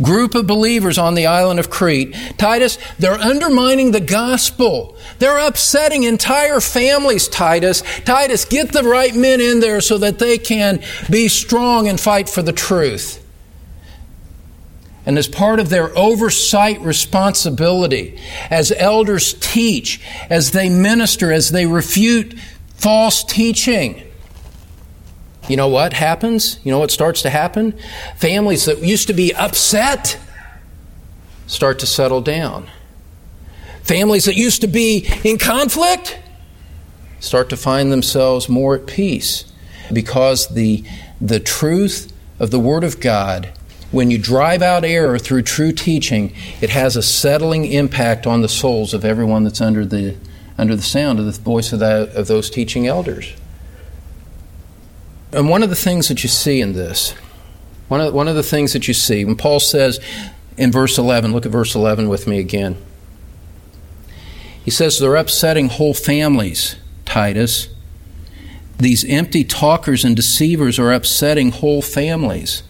group 0.01 0.33
of 0.33 0.47
believers 0.47 0.97
on 0.97 1.13
the 1.13 1.27
island 1.27 1.59
of 1.59 1.69
Crete. 1.69 2.15
Titus, 2.39 2.79
they're 2.97 3.13
undermining 3.13 3.91
the 3.91 4.01
gospel. 4.01 4.97
They're 5.19 5.37
upsetting 5.37 6.01
entire 6.01 6.59
families, 6.59 7.27
Titus. 7.27 7.83
Titus, 8.03 8.45
get 8.45 8.71
the 8.71 8.83
right 8.83 9.15
men 9.15 9.39
in 9.39 9.59
there 9.59 9.81
so 9.81 9.99
that 9.99 10.17
they 10.17 10.39
can 10.39 10.81
be 11.11 11.27
strong 11.27 11.87
and 11.87 11.99
fight 11.99 12.27
for 12.27 12.41
the 12.41 12.53
truth 12.53 13.22
and 15.05 15.17
as 15.17 15.27
part 15.27 15.59
of 15.59 15.69
their 15.69 15.95
oversight 15.97 16.79
responsibility, 16.81 18.19
as 18.49 18.71
elders 18.71 19.33
teach, 19.33 20.01
as 20.29 20.51
they 20.51 20.69
minister, 20.69 21.31
as 21.31 21.49
they 21.49 21.65
refute 21.65 22.37
false 22.75 23.23
teaching. 23.23 24.03
You 25.49 25.57
know 25.57 25.67
what 25.67 25.93
happens? 25.93 26.59
You 26.63 26.71
know 26.71 26.79
what 26.79 26.91
starts 26.91 27.21
to 27.23 27.29
happen? 27.29 27.77
Families 28.15 28.65
that 28.65 28.79
used 28.79 29.07
to 29.07 29.13
be 29.13 29.33
upset 29.33 30.17
start 31.47 31.79
to 31.79 31.85
settle 31.85 32.21
down. 32.21 32.69
Families 33.83 34.25
that 34.25 34.35
used 34.35 34.61
to 34.61 34.67
be 34.67 35.09
in 35.25 35.37
conflict 35.37 36.17
start 37.19 37.49
to 37.49 37.57
find 37.57 37.91
themselves 37.91 38.47
more 38.47 38.75
at 38.75 38.85
peace 38.85 39.45
because 39.91 40.47
the, 40.47 40.85
the 41.19 41.41
truth 41.41 42.13
of 42.39 42.51
the 42.51 42.59
Word 42.59 42.85
of 42.85 43.01
God 43.01 43.51
when 43.93 44.09
you 44.09 44.17
drive 44.17 44.63
out 44.63 44.83
error 44.83 45.19
through 45.19 45.43
true 45.43 45.71
teaching, 45.71 46.33
it 46.61 46.71
has 46.71 46.95
a 46.95 47.03
settling 47.03 47.65
impact 47.65 48.25
on 48.25 48.41
the 48.41 48.49
souls 48.49 48.91
of 48.91 49.05
everyone 49.05 49.43
that's 49.43 49.61
under 49.61 49.85
the, 49.85 50.17
under 50.57 50.75
the 50.75 50.81
sound 50.81 51.19
of 51.19 51.25
the 51.25 51.31
voice 51.31 51.71
of, 51.71 51.79
that, 51.79 52.09
of 52.15 52.25
those 52.25 52.49
teaching 52.49 52.87
elders. 52.87 53.35
And 55.31 55.47
one 55.47 55.61
of 55.61 55.69
the 55.69 55.75
things 55.75 56.07
that 56.07 56.23
you 56.23 56.29
see 56.29 56.59
in 56.59 56.73
this, 56.73 57.11
one 57.87 58.01
of, 58.01 58.15
one 58.15 58.27
of 58.27 58.33
the 58.35 58.41
things 58.41 58.73
that 58.73 58.87
you 58.87 58.95
see, 58.95 59.23
when 59.25 59.35
Paul 59.35 59.59
says 59.59 59.99
in 60.57 60.71
verse 60.71 60.97
11, 60.97 61.31
look 61.31 61.45
at 61.45 61.51
verse 61.51 61.75
11 61.75 62.09
with 62.09 62.25
me 62.25 62.39
again. 62.39 62.77
He 64.65 64.71
says 64.71 64.97
they're 64.97 65.15
upsetting 65.15 65.69
whole 65.69 65.93
families, 65.93 66.77
Titus. 67.05 67.69
These 68.79 69.05
empty 69.05 69.43
talkers 69.43 70.03
and 70.03 70.15
deceivers 70.15 70.79
are 70.79 70.91
upsetting 70.91 71.51
whole 71.51 71.83
families. 71.83 72.63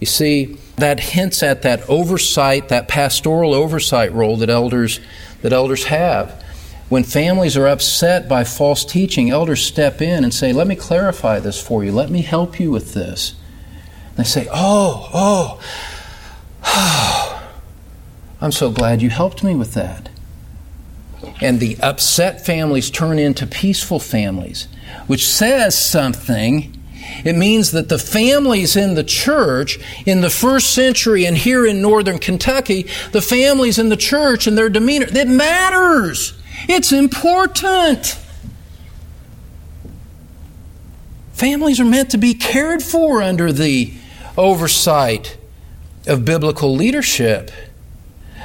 You 0.00 0.06
see, 0.06 0.58
that 0.76 1.00
hints 1.00 1.42
at 1.42 1.62
that 1.62 1.88
oversight, 1.88 2.68
that 2.68 2.88
pastoral 2.88 3.54
oversight 3.54 4.12
role 4.12 4.36
that 4.38 4.50
elders, 4.50 5.00
that 5.42 5.52
elders 5.52 5.84
have. 5.84 6.42
When 6.88 7.04
families 7.04 7.56
are 7.56 7.66
upset 7.66 8.28
by 8.28 8.44
false 8.44 8.84
teaching, 8.84 9.30
elders 9.30 9.62
step 9.64 10.02
in 10.02 10.24
and 10.24 10.34
say, 10.34 10.52
Let 10.52 10.66
me 10.66 10.76
clarify 10.76 11.40
this 11.40 11.60
for 11.60 11.84
you. 11.84 11.92
Let 11.92 12.10
me 12.10 12.22
help 12.22 12.60
you 12.60 12.70
with 12.70 12.92
this. 12.92 13.34
And 14.08 14.18
they 14.18 14.24
say, 14.24 14.48
Oh, 14.52 15.08
oh, 15.14 15.60
oh, 16.64 17.50
I'm 18.40 18.52
so 18.52 18.70
glad 18.70 19.00
you 19.00 19.10
helped 19.10 19.42
me 19.42 19.54
with 19.54 19.74
that. 19.74 20.10
And 21.40 21.58
the 21.58 21.78
upset 21.80 22.44
families 22.44 22.90
turn 22.90 23.18
into 23.18 23.46
peaceful 23.46 23.98
families, 23.98 24.68
which 25.06 25.26
says 25.26 25.76
something 25.76 26.83
it 27.24 27.34
means 27.34 27.70
that 27.72 27.88
the 27.88 27.98
families 27.98 28.76
in 28.76 28.94
the 28.94 29.04
church 29.04 29.78
in 30.06 30.20
the 30.20 30.30
first 30.30 30.72
century 30.72 31.24
and 31.24 31.36
here 31.36 31.66
in 31.66 31.80
northern 31.80 32.18
Kentucky, 32.18 32.86
the 33.12 33.22
families 33.22 33.78
in 33.78 33.88
the 33.88 33.96
church 33.96 34.46
and 34.46 34.56
their 34.56 34.68
demeanor, 34.68 35.06
it 35.08 35.28
matters. 35.28 36.34
It's 36.68 36.92
important. 36.92 38.18
Families 41.32 41.80
are 41.80 41.84
meant 41.84 42.10
to 42.10 42.18
be 42.18 42.34
cared 42.34 42.82
for 42.82 43.20
under 43.20 43.52
the 43.52 43.92
oversight 44.36 45.36
of 46.06 46.24
biblical 46.24 46.74
leadership 46.74 47.50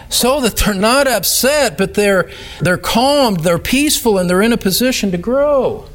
so 0.09 0.41
that 0.41 0.57
they're 0.57 0.73
not 0.73 1.07
upset, 1.07 1.77
but 1.77 1.93
they're, 1.93 2.29
they're 2.61 2.77
calmed, 2.77 3.41
they're 3.41 3.59
peaceful, 3.59 4.17
and 4.17 4.29
they're 4.29 4.41
in 4.41 4.51
a 4.51 4.57
position 4.57 5.11
to 5.11 5.17
grow. 5.17 5.87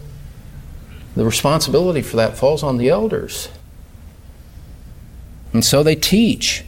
The 1.14 1.24
responsibility 1.24 2.02
for 2.02 2.16
that 2.16 2.36
falls 2.36 2.62
on 2.62 2.76
the 2.76 2.88
elders. 2.88 3.48
And 5.52 5.64
so 5.64 5.82
they 5.82 5.94
teach 5.94 6.64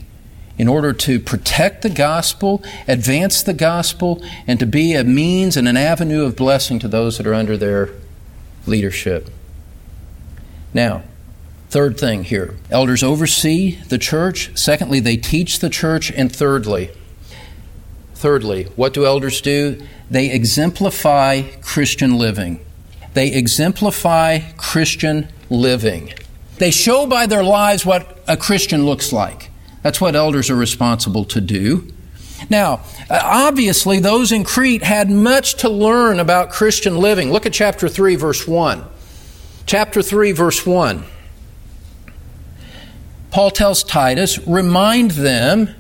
in 0.58 0.68
order 0.68 0.92
to 0.92 1.20
protect 1.20 1.82
the 1.82 1.90
gospel, 1.90 2.62
advance 2.88 3.42
the 3.42 3.52
gospel, 3.52 4.22
and 4.46 4.58
to 4.58 4.66
be 4.66 4.94
a 4.94 5.04
means 5.04 5.56
and 5.56 5.68
an 5.68 5.76
avenue 5.76 6.24
of 6.24 6.36
blessing 6.36 6.78
to 6.78 6.88
those 6.88 7.18
that 7.18 7.26
are 7.26 7.34
under 7.34 7.56
their 7.56 7.90
leadership. 8.66 9.28
Now, 10.72 11.02
third 11.68 11.98
thing 11.98 12.24
here 12.24 12.54
elders 12.70 13.02
oversee 13.02 13.78
the 13.88 13.98
church. 13.98 14.56
Secondly, 14.56 15.00
they 15.00 15.16
teach 15.16 15.58
the 15.58 15.70
church. 15.70 16.10
And 16.12 16.34
thirdly, 16.34 16.90
thirdly, 18.14 18.64
what 18.76 18.94
do 18.94 19.04
elders 19.04 19.40
do? 19.40 19.82
They 20.10 20.30
exemplify 20.30 21.42
Christian 21.60 22.16
living. 22.16 22.65
They 23.16 23.32
exemplify 23.32 24.40
Christian 24.58 25.28
living. 25.48 26.12
They 26.58 26.70
show 26.70 27.06
by 27.06 27.24
their 27.24 27.42
lives 27.42 27.86
what 27.86 28.18
a 28.28 28.36
Christian 28.36 28.84
looks 28.84 29.10
like. 29.10 29.50
That's 29.82 30.02
what 30.02 30.14
elders 30.14 30.50
are 30.50 30.54
responsible 30.54 31.24
to 31.24 31.40
do. 31.40 31.90
Now, 32.50 32.82
obviously, 33.08 34.00
those 34.00 34.32
in 34.32 34.44
Crete 34.44 34.82
had 34.82 35.08
much 35.08 35.54
to 35.62 35.70
learn 35.70 36.20
about 36.20 36.50
Christian 36.50 36.98
living. 36.98 37.32
Look 37.32 37.46
at 37.46 37.54
chapter 37.54 37.88
3, 37.88 38.16
verse 38.16 38.46
1. 38.46 38.84
Chapter 39.64 40.02
3, 40.02 40.32
verse 40.32 40.66
1. 40.66 41.02
Paul 43.30 43.50
tells 43.50 43.82
Titus, 43.82 44.46
remind 44.46 45.12
them 45.12 45.74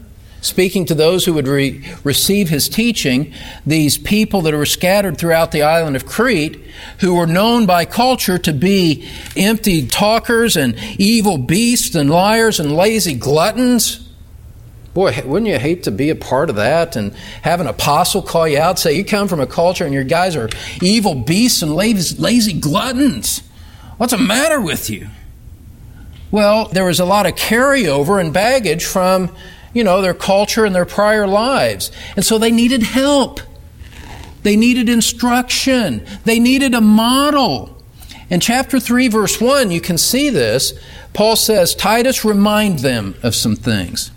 speaking 0.46 0.86
to 0.86 0.94
those 0.94 1.24
who 1.24 1.34
would 1.34 1.48
re- 1.48 1.82
receive 2.04 2.48
his 2.48 2.68
teaching, 2.68 3.32
these 3.66 3.98
people 3.98 4.42
that 4.42 4.54
were 4.54 4.66
scattered 4.66 5.18
throughout 5.18 5.52
the 5.52 5.62
island 5.62 5.96
of 5.96 6.06
Crete, 6.06 6.62
who 7.00 7.14
were 7.14 7.26
known 7.26 7.66
by 7.66 7.84
culture 7.84 8.38
to 8.38 8.52
be 8.52 9.08
empty 9.36 9.86
talkers 9.86 10.56
and 10.56 10.76
evil 10.98 11.38
beasts 11.38 11.94
and 11.94 12.10
liars 12.10 12.60
and 12.60 12.74
lazy 12.74 13.14
gluttons. 13.14 14.08
Boy, 14.94 15.20
wouldn't 15.26 15.50
you 15.50 15.58
hate 15.58 15.82
to 15.82 15.90
be 15.90 16.08
a 16.08 16.14
part 16.14 16.48
of 16.48 16.56
that 16.56 16.96
and 16.96 17.12
have 17.42 17.60
an 17.60 17.66
apostle 17.66 18.22
call 18.22 18.48
you 18.48 18.58
out, 18.58 18.78
say, 18.78 18.94
You 18.94 19.04
come 19.04 19.28
from 19.28 19.40
a 19.40 19.46
culture 19.46 19.84
and 19.84 19.92
your 19.92 20.04
guys 20.04 20.36
are 20.36 20.48
evil 20.80 21.14
beasts 21.14 21.60
and 21.60 21.74
lazy, 21.74 22.16
lazy 22.16 22.54
gluttons? 22.54 23.42
What's 23.98 24.12
the 24.12 24.18
matter 24.18 24.60
with 24.60 24.88
you? 24.88 25.08
Well, 26.30 26.68
there 26.68 26.84
was 26.84 27.00
a 27.00 27.04
lot 27.04 27.26
of 27.26 27.34
carryover 27.34 28.20
and 28.20 28.32
baggage 28.32 28.84
from 28.84 29.34
you 29.72 29.84
know, 29.84 30.00
their 30.00 30.14
culture 30.14 30.64
and 30.64 30.74
their 30.74 30.84
prior 30.84 31.26
lives. 31.26 31.90
And 32.16 32.24
so 32.24 32.38
they 32.38 32.50
needed 32.50 32.82
help. 32.82 33.40
They 34.42 34.56
needed 34.56 34.88
instruction. 34.88 36.06
They 36.24 36.38
needed 36.38 36.74
a 36.74 36.80
model. 36.80 37.82
In 38.30 38.40
chapter 38.40 38.80
3, 38.80 39.08
verse 39.08 39.40
1, 39.40 39.70
you 39.70 39.80
can 39.80 39.98
see 39.98 40.30
this. 40.30 40.72
Paul 41.12 41.36
says, 41.36 41.74
Titus, 41.74 42.24
remind 42.24 42.80
them 42.80 43.14
of 43.22 43.34
some 43.34 43.56
things. 43.56 44.10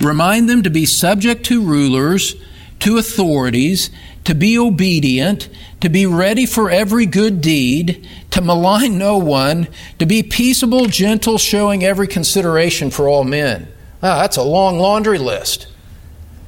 Remind 0.00 0.48
them 0.48 0.62
to 0.62 0.70
be 0.70 0.86
subject 0.86 1.44
to 1.46 1.62
rulers, 1.62 2.34
to 2.80 2.98
authorities, 2.98 3.90
to 4.24 4.34
be 4.34 4.58
obedient, 4.58 5.48
to 5.80 5.88
be 5.88 6.04
ready 6.04 6.46
for 6.46 6.70
every 6.70 7.06
good 7.06 7.40
deed, 7.40 8.06
to 8.30 8.40
malign 8.40 8.98
no 8.98 9.18
one, 9.18 9.68
to 9.98 10.06
be 10.06 10.22
peaceable, 10.22 10.86
gentle, 10.86 11.38
showing 11.38 11.84
every 11.84 12.06
consideration 12.06 12.90
for 12.90 13.08
all 13.08 13.24
men. 13.24 13.68
Ah, 14.02 14.20
that's 14.20 14.36
a 14.36 14.42
long 14.42 14.78
laundry 14.78 15.18
list. 15.18 15.68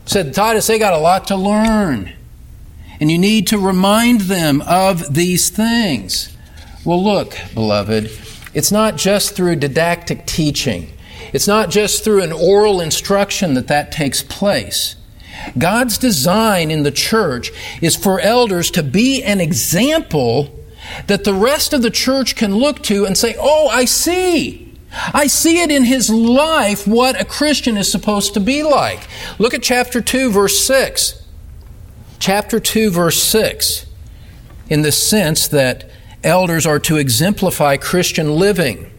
Said 0.06 0.34
Titus, 0.34 0.66
they 0.66 0.78
got 0.78 0.94
a 0.94 0.98
lot 0.98 1.26
to 1.28 1.36
learn. 1.36 2.12
And 3.00 3.10
you 3.10 3.18
need 3.18 3.46
to 3.48 3.58
remind 3.58 4.22
them 4.22 4.62
of 4.62 5.14
these 5.14 5.50
things. 5.50 6.36
Well, 6.84 7.02
look, 7.02 7.36
beloved, 7.54 8.10
it's 8.54 8.72
not 8.72 8.96
just 8.96 9.36
through 9.36 9.56
didactic 9.56 10.26
teaching, 10.26 10.90
it's 11.32 11.46
not 11.46 11.70
just 11.70 12.02
through 12.02 12.22
an 12.22 12.32
oral 12.32 12.80
instruction 12.80 13.54
that 13.54 13.68
that 13.68 13.92
takes 13.92 14.22
place. 14.22 14.96
God's 15.56 15.98
design 15.98 16.70
in 16.70 16.82
the 16.82 16.90
church 16.90 17.52
is 17.80 17.94
for 17.94 18.20
elders 18.20 18.70
to 18.72 18.82
be 18.82 19.22
an 19.22 19.40
example 19.40 20.54
that 21.06 21.24
the 21.24 21.34
rest 21.34 21.72
of 21.72 21.82
the 21.82 21.90
church 21.90 22.34
can 22.34 22.56
look 22.56 22.82
to 22.84 23.04
and 23.04 23.16
say, 23.16 23.36
Oh, 23.38 23.68
I 23.68 23.84
see. 23.84 24.67
I 24.90 25.26
see 25.26 25.60
it 25.60 25.70
in 25.70 25.84
his 25.84 26.08
life 26.10 26.86
what 26.86 27.20
a 27.20 27.24
Christian 27.24 27.76
is 27.76 27.90
supposed 27.90 28.34
to 28.34 28.40
be 28.40 28.62
like. 28.62 29.06
Look 29.38 29.54
at 29.54 29.62
chapter 29.62 30.00
2, 30.00 30.30
verse 30.30 30.58
6. 30.60 31.22
Chapter 32.18 32.58
2, 32.58 32.90
verse 32.90 33.22
6, 33.22 33.86
in 34.68 34.82
the 34.82 34.90
sense 34.90 35.46
that 35.48 35.88
elders 36.24 36.66
are 36.66 36.80
to 36.80 36.96
exemplify 36.96 37.76
Christian 37.76 38.34
living. 38.36 38.90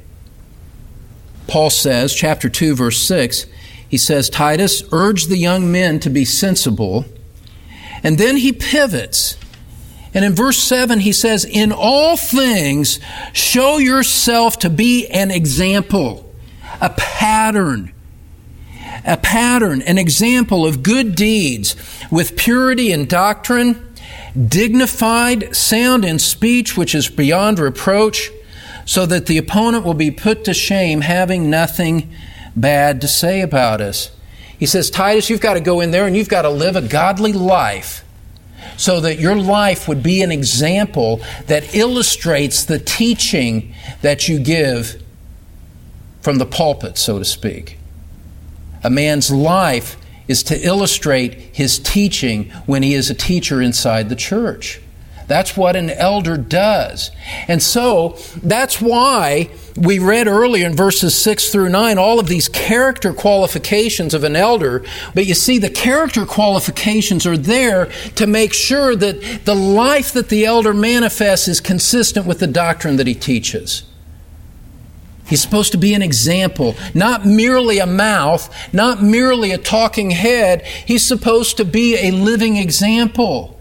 Paul 1.47 1.69
says, 1.69 2.13
chapter 2.13 2.47
2, 2.49 2.75
verse 2.75 2.99
6, 2.99 3.45
he 3.89 3.97
says, 3.97 4.29
Titus, 4.29 4.83
urge 4.91 5.25
the 5.25 5.37
young 5.37 5.71
men 5.71 5.99
to 6.01 6.09
be 6.09 6.23
sensible. 6.23 7.05
And 8.03 8.17
then 8.17 8.37
he 8.37 8.53
pivots. 8.53 9.35
And 10.13 10.25
in 10.25 10.33
verse 10.33 10.57
7, 10.57 10.99
he 10.99 11.11
says, 11.11 11.45
In 11.45 11.71
all 11.71 12.17
things, 12.17 12.99
show 13.33 13.77
yourself 13.77 14.59
to 14.59 14.69
be 14.69 15.07
an 15.07 15.29
example, 15.29 16.33
a 16.81 16.89
pattern, 16.89 17.93
a 19.05 19.17
pattern, 19.17 19.81
an 19.83 19.97
example 19.97 20.65
of 20.65 20.81
good 20.81 21.15
deeds 21.15 21.75
with 22.09 22.35
purity 22.35 22.91
in 22.91 23.05
doctrine, 23.05 23.85
dignified, 24.47 25.55
sound 25.55 26.03
in 26.03 26.17
speech, 26.17 26.75
which 26.75 26.95
is 26.95 27.07
beyond 27.07 27.59
reproach 27.59 28.31
so 28.85 29.05
that 29.05 29.27
the 29.27 29.37
opponent 29.37 29.85
will 29.85 29.93
be 29.93 30.09
put 30.09 30.43
to 30.45 30.53
shame 30.53 31.01
having 31.01 31.47
nothing 31.47 32.11
bad 32.55 33.01
to 33.01 33.07
say 33.07 33.41
about 33.41 33.81
us. 33.81 34.09
He 34.57 34.65
says, 34.65 34.89
Titus, 34.89 35.29
you've 35.29 35.39
got 35.39 35.53
to 35.53 35.61
go 35.61 35.79
in 35.79 35.91
there 35.91 36.07
and 36.07 36.17
you've 36.17 36.27
got 36.27 36.41
to 36.41 36.49
live 36.49 36.75
a 36.75 36.81
godly 36.81 37.31
life 37.31 38.03
so 38.77 38.99
that 39.01 39.19
your 39.19 39.35
life 39.35 39.87
would 39.87 40.03
be 40.03 40.21
an 40.21 40.31
example 40.31 41.21
that 41.47 41.75
illustrates 41.75 42.65
the 42.65 42.79
teaching 42.79 43.73
that 44.01 44.27
you 44.27 44.39
give 44.39 45.01
from 46.21 46.37
the 46.37 46.45
pulpit, 46.45 46.97
so 46.97 47.19
to 47.19 47.25
speak. 47.25 47.77
A 48.83 48.89
man's 48.89 49.31
life 49.31 49.97
is 50.27 50.43
to 50.43 50.65
illustrate 50.65 51.33
his 51.33 51.79
teaching 51.79 52.51
when 52.65 52.83
he 52.83 52.93
is 52.93 53.09
a 53.09 53.15
teacher 53.15 53.61
inside 53.61 54.09
the 54.09 54.15
church. 54.15 54.79
That's 55.29 55.55
what 55.55 55.75
an 55.75 55.91
elder 55.91 56.37
does. 56.37 57.11
And 57.47 57.61
so 57.61 58.17
that's 58.41 58.81
why 58.81 59.51
we 59.77 59.99
read 59.99 60.27
earlier 60.27 60.65
in 60.65 60.75
verses 60.75 61.15
6 61.15 61.51
through 61.51 61.69
9 61.69 61.99
all 61.99 62.19
of 62.19 62.27
these 62.27 62.49
character 62.49 63.13
qualifications 63.13 64.15
of 64.15 64.23
an 64.23 64.35
elder. 64.35 64.83
But 65.13 65.27
you 65.27 65.35
see, 65.35 65.59
the 65.59 65.69
character 65.69 66.25
qualifications 66.25 67.27
are 67.27 67.37
there 67.37 67.91
to 68.15 68.25
make 68.25 68.53
sure 68.53 68.95
that 68.95 69.45
the 69.45 69.55
life 69.55 70.11
that 70.13 70.29
the 70.29 70.45
elder 70.45 70.73
manifests 70.73 71.47
is 71.47 71.61
consistent 71.61 72.25
with 72.25 72.39
the 72.39 72.47
doctrine 72.47 72.97
that 72.97 73.05
he 73.05 73.13
teaches. 73.13 73.83
He's 75.27 75.43
supposed 75.43 75.73
to 75.73 75.77
be 75.77 75.93
an 75.93 76.01
example, 76.01 76.75
not 76.95 77.23
merely 77.23 77.77
a 77.77 77.85
mouth, 77.85 78.51
not 78.73 79.03
merely 79.03 79.51
a 79.51 79.59
talking 79.59 80.09
head. 80.09 80.65
He's 80.65 81.05
supposed 81.05 81.57
to 81.57 81.65
be 81.65 81.97
a 81.97 82.09
living 82.09 82.57
example. 82.57 83.58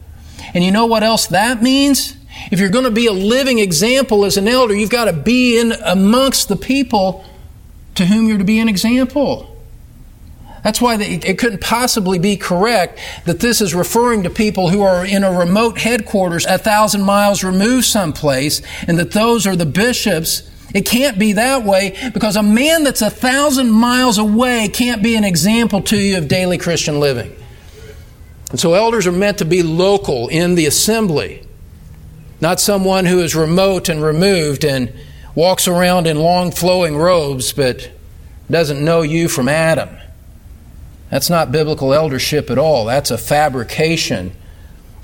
And 0.55 0.65
you 0.65 0.71
know 0.71 0.87
what 0.87 1.03
else 1.03 1.27
that 1.29 1.63
means? 1.63 2.17
If 2.51 2.61
you're 2.61 2.71
going 2.71 2.85
to 2.85 2.91
be 2.91 3.07
a 3.07 3.13
living 3.13 3.59
example 3.59 4.25
as 4.25 4.37
an 4.37 4.49
elder, 4.49 4.75
you've 4.75 4.91
got 4.91 5.07
to 5.07 5.13
be 5.13 5.59
in 5.59 5.73
amongst 5.73 6.49
the 6.49 6.57
people 6.57 7.25
to 7.97 8.07
whom 8.07 8.29
you're 8.29 8.39
to 8.39 8.45
be 8.45 8.61
an 8.61 8.69
example. 8.69 9.55
That's 10.63 10.81
why 10.81 10.97
it 11.01 11.39
couldn't 11.39 11.61
possibly 11.61 12.19
be 12.19 12.37
correct 12.37 12.99
that 13.25 13.41
this 13.41 13.61
is 13.61 13.75
referring 13.75 14.25
to 14.25 14.31
people 14.31 14.69
who 14.69 14.83
are 14.83 15.05
in 15.05 15.25
a 15.25 15.33
remote 15.33 15.79
headquarters 15.79 16.47
a 16.47 16.59
thousand 16.59 17.03
miles 17.03 17.45
removed 17.45 17.87
someplace 17.87 18.61
and 18.87 18.99
that 18.99 19.13
those 19.13 19.47
are 19.47 19.57
the 19.57 19.67
bishops. 19.67 20.51
It 20.75 20.85
can't 20.85 21.19
be 21.19 21.35
that 21.35 21.65
way 21.65 21.97
because 22.13 22.37
a 22.37 22.43
man 22.43 22.85
that's 22.85 23.03
a 23.03 23.11
thousand 23.11 23.71
miles 23.71 24.19
away 24.19 24.69
can't 24.69 25.03
be 25.03 25.15
an 25.15 25.25
example 25.25 25.81
to 25.83 25.97
you 25.97 26.19
of 26.19 26.29
daily 26.29 26.59
Christian 26.59 27.01
living. 27.01 27.35
And 28.51 28.59
so 28.59 28.75
elders 28.75 29.07
are 29.07 29.13
meant 29.13 29.39
to 29.39 29.45
be 29.45 29.63
local 29.63 30.29
in 30.29 30.55
the 30.55 30.67
assembly, 30.67 31.47
not 32.41 32.61
someone 32.61 33.05
who 33.05 33.21
is 33.21 33.35
remote 33.35 33.89
and 33.89 34.03
removed 34.03 34.65
and 34.65 34.93
walks 35.35 35.69
around 35.69 36.07
in 36.07 36.19
long 36.19 36.51
flowing 36.51 36.97
robes 36.97 37.53
but 37.53 37.91
doesn't 38.51 38.83
know 38.83 39.03
you 39.03 39.29
from 39.29 39.49
Adam. 39.49 39.91
That's 41.11 41.31
not 41.31 41.53
biblical 41.53 41.95
eldership 41.95 42.51
at 42.51 42.59
all. 42.59 42.85
That's 42.85 43.11
a 43.11 43.19
fabrication 43.19 44.33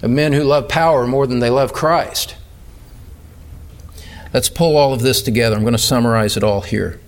of 0.02 0.10
men 0.10 0.32
who 0.32 0.42
love 0.42 0.68
power 0.68 1.06
more 1.06 1.26
than 1.26 1.38
they 1.38 1.50
love 1.50 1.72
Christ. 1.72 2.36
Let's 4.32 4.48
pull 4.48 4.76
all 4.76 4.92
of 4.92 5.02
this 5.02 5.22
together. 5.22 5.56
I'm 5.56 5.62
going 5.62 5.72
to 5.72 5.78
summarize 5.78 6.36
it 6.36 6.42
all 6.42 6.62
here. 6.62 7.00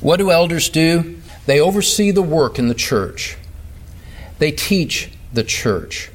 What 0.00 0.18
do 0.18 0.30
elders 0.30 0.68
do? 0.68 1.18
They 1.46 1.60
oversee 1.60 2.10
the 2.10 2.22
work 2.22 2.58
in 2.58 2.68
the 2.68 2.74
church. 2.74 3.36
They 4.38 4.52
teach 4.52 5.10
the 5.34 5.44
church. 5.44 6.10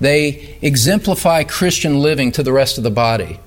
They 0.00 0.58
exemplify 0.62 1.44
Christian 1.44 2.00
living 2.00 2.32
to 2.32 2.42
the 2.42 2.52
rest 2.52 2.76
of 2.76 2.84
the 2.84 2.90
body 2.90 3.38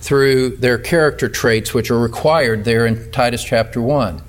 through 0.00 0.56
their 0.56 0.76
character 0.76 1.28
traits, 1.28 1.72
which 1.72 1.90
are 1.90 1.98
required 1.98 2.64
there 2.64 2.86
in 2.86 3.10
Titus 3.12 3.44
chapter 3.44 3.80
1. 3.80 4.20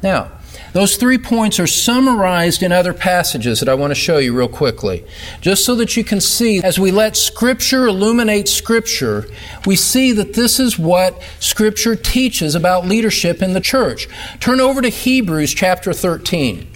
Now, 0.00 0.30
those 0.72 0.96
three 0.96 1.18
points 1.18 1.58
are 1.58 1.66
summarized 1.66 2.62
in 2.62 2.70
other 2.70 2.92
passages 2.92 3.58
that 3.58 3.68
I 3.68 3.74
want 3.74 3.90
to 3.90 3.96
show 3.96 4.18
you 4.18 4.36
real 4.36 4.48
quickly. 4.48 5.04
Just 5.40 5.64
so 5.64 5.74
that 5.74 5.96
you 5.96 6.04
can 6.04 6.20
see, 6.20 6.62
as 6.62 6.78
we 6.78 6.92
let 6.92 7.16
Scripture 7.16 7.88
illuminate 7.88 8.48
Scripture, 8.48 9.26
we 9.66 9.74
see 9.74 10.12
that 10.12 10.34
this 10.34 10.60
is 10.60 10.78
what 10.78 11.20
Scripture 11.40 11.96
teaches 11.96 12.54
about 12.54 12.86
leadership 12.86 13.42
in 13.42 13.54
the 13.54 13.60
church. 13.60 14.08
Turn 14.38 14.60
over 14.60 14.80
to 14.80 14.88
Hebrews 14.88 15.52
chapter 15.52 15.92
13. 15.92 16.68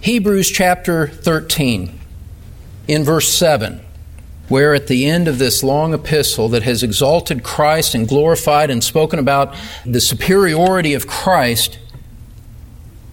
Hebrews 0.00 0.50
chapter 0.50 1.06
13 1.06 2.00
in 2.86 3.04
verse 3.04 3.28
7, 3.28 3.80
where 4.48 4.74
at 4.74 4.88
the 4.88 5.06
end 5.06 5.26
of 5.26 5.38
this 5.38 5.62
long 5.62 5.94
epistle 5.94 6.48
that 6.50 6.62
has 6.62 6.82
exalted 6.82 7.42
Christ 7.42 7.94
and 7.94 8.08
glorified 8.08 8.70
and 8.70 8.82
spoken 8.82 9.18
about 9.18 9.54
the 9.86 10.00
superiority 10.00 10.94
of 10.94 11.06
Christ, 11.06 11.78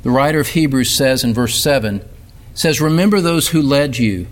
the 0.04 0.12
writer 0.12 0.40
of 0.40 0.50
Hebrews 0.50 0.90
says 0.90 1.24
in 1.24 1.34
verse 1.34 1.56
7 1.56 2.04
says, 2.54 2.82
Remember 2.82 3.22
those 3.22 3.50
who 3.50 3.62
led 3.62 3.98
you, 3.98 4.28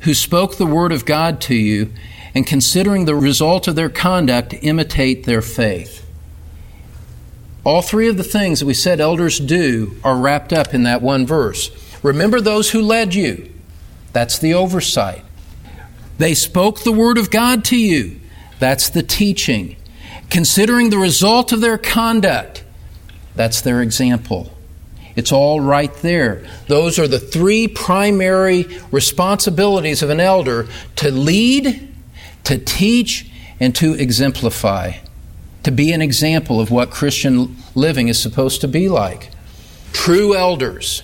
who 0.00 0.14
spoke 0.14 0.56
the 0.56 0.66
word 0.66 0.92
of 0.92 1.06
God 1.06 1.40
to 1.42 1.54
you, 1.54 1.92
and 2.34 2.46
considering 2.46 3.04
the 3.04 3.14
result 3.14 3.68
of 3.68 3.76
their 3.76 3.88
conduct, 3.90 4.54
imitate 4.62 5.24
their 5.24 5.42
faith. 5.42 6.06
All 7.64 7.82
three 7.82 8.08
of 8.08 8.16
the 8.16 8.24
things 8.24 8.60
that 8.60 8.66
we 8.66 8.74
said 8.74 9.00
elders 9.00 9.38
do 9.38 9.96
are 10.02 10.16
wrapped 10.16 10.52
up 10.52 10.74
in 10.74 10.82
that 10.82 11.02
one 11.02 11.26
verse. 11.26 11.70
Remember 12.02 12.40
those 12.40 12.70
who 12.70 12.82
led 12.82 13.14
you. 13.14 13.51
That's 14.12 14.38
the 14.38 14.54
oversight. 14.54 15.24
They 16.18 16.34
spoke 16.34 16.80
the 16.80 16.92
word 16.92 17.18
of 17.18 17.30
God 17.30 17.64
to 17.66 17.76
you. 17.76 18.20
That's 18.58 18.88
the 18.88 19.02
teaching. 19.02 19.76
Considering 20.30 20.90
the 20.90 20.98
result 20.98 21.52
of 21.52 21.60
their 21.60 21.78
conduct, 21.78 22.64
that's 23.34 23.60
their 23.60 23.82
example. 23.82 24.52
It's 25.14 25.32
all 25.32 25.60
right 25.60 25.92
there. 25.96 26.44
Those 26.68 26.98
are 26.98 27.08
the 27.08 27.18
three 27.18 27.68
primary 27.68 28.66
responsibilities 28.90 30.02
of 30.02 30.10
an 30.10 30.20
elder 30.20 30.68
to 30.96 31.10
lead, 31.10 31.92
to 32.44 32.58
teach, 32.58 33.30
and 33.60 33.74
to 33.76 33.94
exemplify. 33.94 34.92
To 35.64 35.70
be 35.70 35.92
an 35.92 36.02
example 36.02 36.60
of 36.60 36.70
what 36.70 36.90
Christian 36.90 37.56
living 37.74 38.08
is 38.08 38.18
supposed 38.18 38.60
to 38.62 38.68
be 38.68 38.88
like. 38.88 39.30
True 39.92 40.34
elders, 40.34 41.02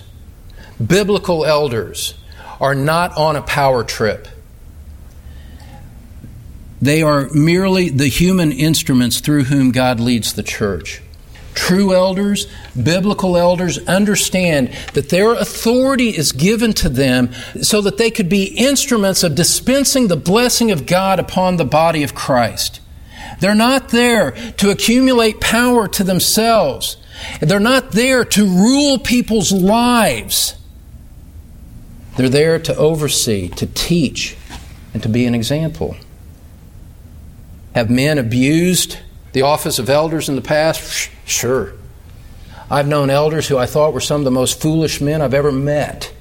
biblical 0.85 1.45
elders, 1.45 2.15
are 2.59 2.75
not 2.75 3.15
on 3.17 3.35
a 3.35 3.41
power 3.41 3.83
trip. 3.83 4.27
They 6.81 7.01
are 7.01 7.29
merely 7.29 7.89
the 7.89 8.07
human 8.07 8.51
instruments 8.51 9.19
through 9.19 9.45
whom 9.45 9.71
God 9.71 9.99
leads 9.99 10.33
the 10.33 10.43
church. 10.43 11.01
True 11.53 11.93
elders, 11.93 12.47
biblical 12.81 13.35
elders, 13.35 13.85
understand 13.85 14.69
that 14.93 15.09
their 15.09 15.33
authority 15.33 16.09
is 16.09 16.31
given 16.31 16.71
to 16.73 16.87
them 16.87 17.31
so 17.61 17.81
that 17.81 17.97
they 17.97 18.11
could 18.11 18.29
be 18.29 18.45
instruments 18.45 19.23
of 19.23 19.35
dispensing 19.35 20.07
the 20.07 20.15
blessing 20.15 20.71
of 20.71 20.85
God 20.85 21.19
upon 21.19 21.57
the 21.57 21.65
body 21.65 22.03
of 22.03 22.15
Christ. 22.15 22.79
They're 23.41 23.55
not 23.55 23.89
there 23.89 24.31
to 24.31 24.69
accumulate 24.69 25.41
power 25.41 25.87
to 25.89 26.03
themselves. 26.03 26.97
They're 27.41 27.59
not 27.59 27.91
there 27.91 28.23
to 28.23 28.45
rule 28.45 28.97
people's 28.97 29.51
lives. 29.51 30.55
They're 32.19 32.27
there 32.27 32.59
to 32.59 32.75
oversee, 32.75 33.47
to 33.47 33.65
teach, 33.65 34.35
and 34.93 35.01
to 35.03 35.07
be 35.07 35.25
an 35.25 35.33
example. 35.33 35.95
Have 37.73 37.89
men 37.89 38.17
abused 38.17 38.97
the 39.31 39.43
office 39.43 39.79
of 39.79 39.89
elders 39.89 40.27
in 40.27 40.35
the 40.35 40.41
past? 40.41 41.09
Sure. 41.23 41.71
I've 42.69 42.89
known 42.89 43.09
elders 43.09 43.47
who 43.47 43.57
I 43.57 43.65
thought 43.65 43.93
were 43.93 44.01
some 44.01 44.19
of 44.19 44.25
the 44.25 44.31
most 44.31 44.61
foolish 44.61 44.99
men 44.99 45.21
I've 45.21 45.33
ever 45.33 45.49
met. 45.49 46.13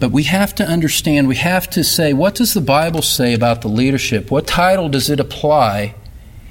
But 0.00 0.10
we 0.10 0.24
have 0.24 0.56
to 0.56 0.64
understand, 0.64 1.28
we 1.28 1.36
have 1.36 1.70
to 1.70 1.84
say, 1.84 2.12
what 2.12 2.34
does 2.34 2.52
the 2.52 2.60
Bible 2.60 3.02
say 3.02 3.32
about 3.32 3.62
the 3.62 3.68
leadership? 3.68 4.28
What 4.28 4.48
title 4.48 4.88
does 4.88 5.08
it 5.08 5.20
apply 5.20 5.94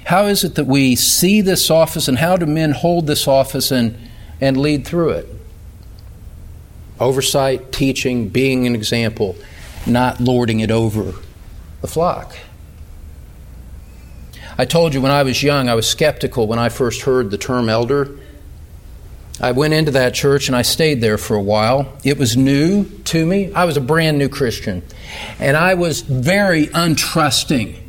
How 0.06 0.24
is 0.28 0.44
it 0.44 0.54
that 0.54 0.66
we 0.66 0.96
see 0.96 1.42
this 1.42 1.70
office 1.70 2.08
and 2.08 2.16
how 2.16 2.38
do 2.38 2.46
men 2.46 2.70
hold 2.70 3.06
this 3.06 3.28
office 3.28 3.70
and, 3.70 3.98
and 4.40 4.56
lead 4.56 4.86
through 4.86 5.10
it? 5.10 5.41
Oversight, 7.00 7.72
teaching, 7.72 8.28
being 8.28 8.66
an 8.66 8.74
example, 8.74 9.36
not 9.86 10.20
lording 10.20 10.60
it 10.60 10.70
over 10.70 11.14
the 11.80 11.88
flock. 11.88 12.36
I 14.58 14.64
told 14.64 14.94
you 14.94 15.00
when 15.00 15.10
I 15.10 15.22
was 15.22 15.42
young, 15.42 15.68
I 15.68 15.74
was 15.74 15.88
skeptical 15.88 16.46
when 16.46 16.58
I 16.58 16.68
first 16.68 17.02
heard 17.02 17.30
the 17.30 17.38
term 17.38 17.68
elder. 17.68 18.18
I 19.40 19.52
went 19.52 19.74
into 19.74 19.92
that 19.92 20.14
church 20.14 20.48
and 20.48 20.56
I 20.56 20.62
stayed 20.62 21.00
there 21.00 21.18
for 21.18 21.34
a 21.34 21.42
while. 21.42 21.96
It 22.04 22.18
was 22.18 22.36
new 22.36 22.84
to 23.04 23.26
me. 23.26 23.52
I 23.54 23.64
was 23.64 23.76
a 23.76 23.80
brand 23.80 24.18
new 24.18 24.28
Christian. 24.28 24.82
And 25.38 25.56
I 25.56 25.74
was 25.74 26.02
very 26.02 26.66
untrusting. 26.68 27.81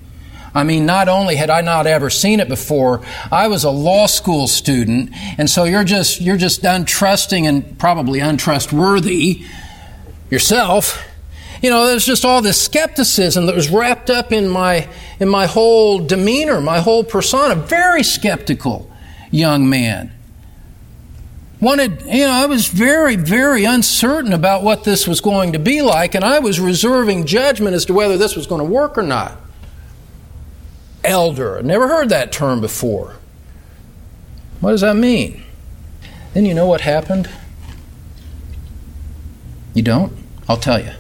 I 0.56 0.64
mean, 0.64 0.86
not 0.86 1.10
only 1.10 1.36
had 1.36 1.50
I 1.50 1.62
not 1.62 1.88
ever 1.88 2.10
seen 2.10 2.40
it 2.40 2.48
before, 2.48 3.02
I 3.32 3.48
was 3.48 3.64
a 3.64 3.72
law 3.72 4.06
school 4.06 4.48
student, 4.48 5.12
and 5.38 5.50
so 5.50 5.64
you're 5.64 5.84
just 5.84 6.22
you're 6.22 6.38
just 6.38 6.62
untrusting 6.62 7.48
and 7.48 7.78
probably 7.80 8.20
untrustworthy 8.20 9.46
yourself. 10.30 11.04
You 11.62 11.70
know, 11.70 11.88
there's 11.88 12.06
just 12.06 12.26
all 12.26 12.42
this 12.42 12.62
skepticism 12.62 13.46
that 13.48 13.56
was 13.56 13.70
wrapped 13.70 14.10
up 14.10 14.32
in 14.32 14.48
my 14.48 14.88
in 15.20 15.28
my 15.30 15.48
whole 15.48 16.00
demeanor, 16.00 16.62
my 16.62 16.80
whole 16.80 17.04
persona. 17.04 17.56
Very 17.56 18.04
skeptical 18.04 18.92
young 19.32 19.68
man 19.70 20.12
wanted, 21.64 22.02
you 22.06 22.26
know, 22.26 22.32
I 22.32 22.46
was 22.46 22.68
very, 22.68 23.16
very 23.16 23.64
uncertain 23.64 24.34
about 24.34 24.64
what 24.64 24.84
this 24.84 25.08
was 25.08 25.22
going 25.22 25.54
to 25.54 25.60
be 25.60 25.82
like, 25.82 26.14
and 26.14 26.24
I 26.24 26.40
was 26.40 26.60
reserving 26.60 27.26
judgment 27.26 27.74
as 27.74 27.86
to 27.86 27.94
whether 27.94 28.18
this 28.18 28.36
was 28.36 28.46
going 28.46 28.60
to 28.60 28.66
work 28.66 28.98
or 28.98 29.04
not. 29.04 29.38
Elder, 31.04 31.62
never 31.62 31.88
heard 31.88 32.10
that 32.10 32.32
term 32.32 32.62
before. 32.62 33.16
What 34.60 34.72
does 34.72 34.82
that 34.82 34.96
mean? 34.96 35.44
Then 36.34 36.46
you 36.46 36.54
know 36.54 36.66
what 36.66 36.82
happened? 36.82 37.30
You 39.74 39.84
don't? 39.84 40.14
I'll 40.48 40.58
tell 40.58 40.80
you. 40.80 40.92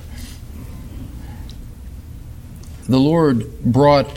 The 2.87 2.99
Lord 2.99 3.61
brought 3.63 4.09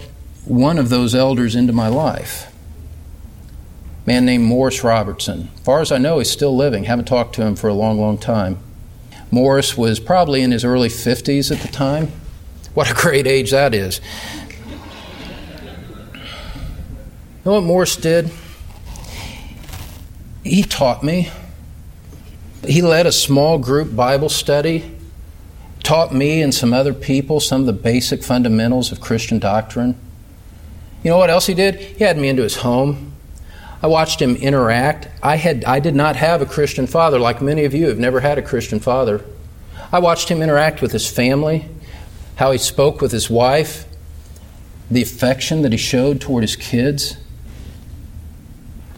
one 0.44 0.79
of 0.79 0.88
those 0.88 1.14
elders 1.14 1.55
into 1.55 1.72
my 1.72 1.88
life 1.88 2.53
A 4.05 4.09
man 4.09 4.25
named 4.25 4.44
Morris 4.44 4.83
Robertson. 4.85 5.49
Far 5.62 5.81
as 5.81 5.92
I 5.92 5.99
know, 5.99 6.18
he's 6.18 6.31
still 6.31 6.57
living. 6.57 6.85
Haven't 6.85 7.07
talked 7.07 7.35
to 7.37 7.42
him 7.42 7.57
for 7.57 7.68
a 7.68 7.75
long, 7.75 8.01
long 8.01 8.18
time. 8.18 8.59
Morris 9.31 9.77
was 9.77 10.01
probably 10.01 10.42
in 10.42 10.51
his 10.53 10.64
early 10.64 10.88
50s 10.88 11.51
at 11.55 11.61
the 11.61 11.68
time. 11.68 12.12
What 12.75 12.90
a 12.90 12.94
great 12.94 13.27
age 13.27 13.51
that 13.53 13.75
is. 13.75 14.01
You 17.36 17.36
know 17.46 17.52
what 17.52 17.62
Morris 17.62 17.94
did? 17.94 18.28
He 20.42 20.64
taught 20.64 21.04
me. 21.04 21.30
He 22.66 22.82
led 22.82 23.06
a 23.06 23.12
small 23.12 23.59
group 23.59 23.94
Bible 23.94 24.28
study, 24.28 24.96
taught 25.85 26.12
me 26.12 26.42
and 26.42 26.52
some 26.52 26.72
other 26.72 26.92
people 26.92 27.38
some 27.38 27.61
of 27.61 27.66
the 27.66 27.72
basic 27.72 28.24
fundamentals 28.24 28.90
of 28.90 29.00
Christian 29.00 29.38
doctrine. 29.38 29.96
You 31.04 31.11
know 31.11 31.18
what 31.18 31.30
else 31.30 31.46
he 31.46 31.54
did? 31.54 31.76
He 31.76 32.02
had 32.02 32.18
me 32.18 32.28
into 32.28 32.42
his 32.42 32.56
home. 32.56 33.12
I 33.80 33.87
watched 33.87 34.20
him 34.20 34.35
interact. 34.35 35.06
I, 35.22 35.37
had, 35.37 35.64
I 35.66 35.78
did 35.78 35.94
not 35.94 36.16
have 36.16 36.42
a 36.42 36.46
Christian 36.46 36.88
father, 36.88 37.20
like 37.20 37.40
many 37.40 37.64
of 37.64 37.72
you 37.74 37.87
have 37.87 37.98
never 37.98 38.18
had 38.18 38.38
a 38.38 38.42
Christian 38.42 38.80
father. 38.80 39.24
I 39.92 40.00
watched 40.00 40.28
him 40.28 40.42
interact 40.42 40.82
with 40.82 40.90
his 40.90 41.09
family, 41.09 41.68
how 42.35 42.50
he 42.50 42.59
spoke 42.59 43.00
with 43.00 43.12
his 43.12 43.30
wife, 43.30 43.85
the 44.90 45.02
affection 45.02 45.62
that 45.62 45.70
he 45.70 45.78
showed 45.78 46.20
toward 46.20 46.42
his 46.42 46.56
kids. 46.56 47.18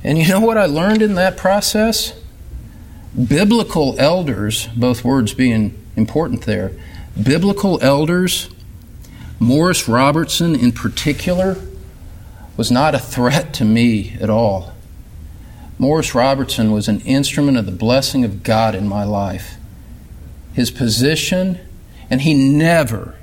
And 0.04 0.18
you 0.18 0.28
know 0.28 0.40
what 0.40 0.58
I 0.58 0.66
learned 0.66 1.02
in 1.02 1.14
that 1.14 1.36
process? 1.36 2.12
Biblical 3.16 3.96
elders, 3.98 4.68
both 4.68 5.04
words 5.04 5.34
being 5.34 5.82
important 5.96 6.42
there, 6.42 6.72
biblical 7.20 7.82
elders, 7.82 8.48
Morris 9.40 9.88
Robertson 9.88 10.54
in 10.54 10.72
particular, 10.72 11.56
was 12.56 12.70
not 12.70 12.94
a 12.94 12.98
threat 12.98 13.52
to 13.54 13.64
me 13.64 14.16
at 14.20 14.30
all. 14.30 14.72
Morris 15.78 16.14
Robertson 16.14 16.72
was 16.72 16.88
an 16.88 17.00
instrument 17.02 17.56
of 17.56 17.66
the 17.66 17.72
blessing 17.72 18.24
of 18.24 18.42
God 18.42 18.74
in 18.74 18.88
my 18.88 19.04
life. 19.04 19.54
His 20.52 20.70
position, 20.72 21.60
and 22.10 22.22
he 22.22 22.34
never, 22.34 23.14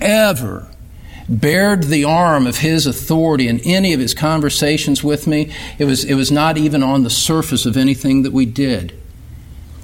ever 0.00 0.68
bared 1.28 1.84
the 1.84 2.04
arm 2.04 2.46
of 2.46 2.58
his 2.58 2.86
authority 2.86 3.48
in 3.48 3.60
any 3.60 3.92
of 3.92 4.00
his 4.00 4.14
conversations 4.14 5.04
with 5.04 5.26
me. 5.26 5.52
It 5.78 5.84
was, 5.84 6.04
it 6.04 6.14
was 6.14 6.32
not 6.32 6.56
even 6.56 6.82
on 6.82 7.02
the 7.02 7.10
surface 7.10 7.66
of 7.66 7.76
anything 7.76 8.22
that 8.22 8.32
we 8.32 8.46
did. 8.46 8.98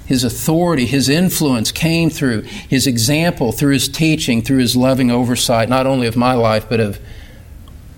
His 0.05 0.23
authority, 0.23 0.85
his 0.85 1.09
influence 1.09 1.71
came 1.71 2.09
through 2.09 2.41
his 2.41 2.85
example, 2.85 3.51
through 3.51 3.73
his 3.73 3.89
teaching, 3.89 4.41
through 4.41 4.59
his 4.59 4.75
loving 4.75 5.09
oversight, 5.09 5.67
not 5.69 5.87
only 5.87 6.07
of 6.07 6.15
my 6.15 6.33
life, 6.33 6.67
but 6.69 6.79
of 6.79 6.99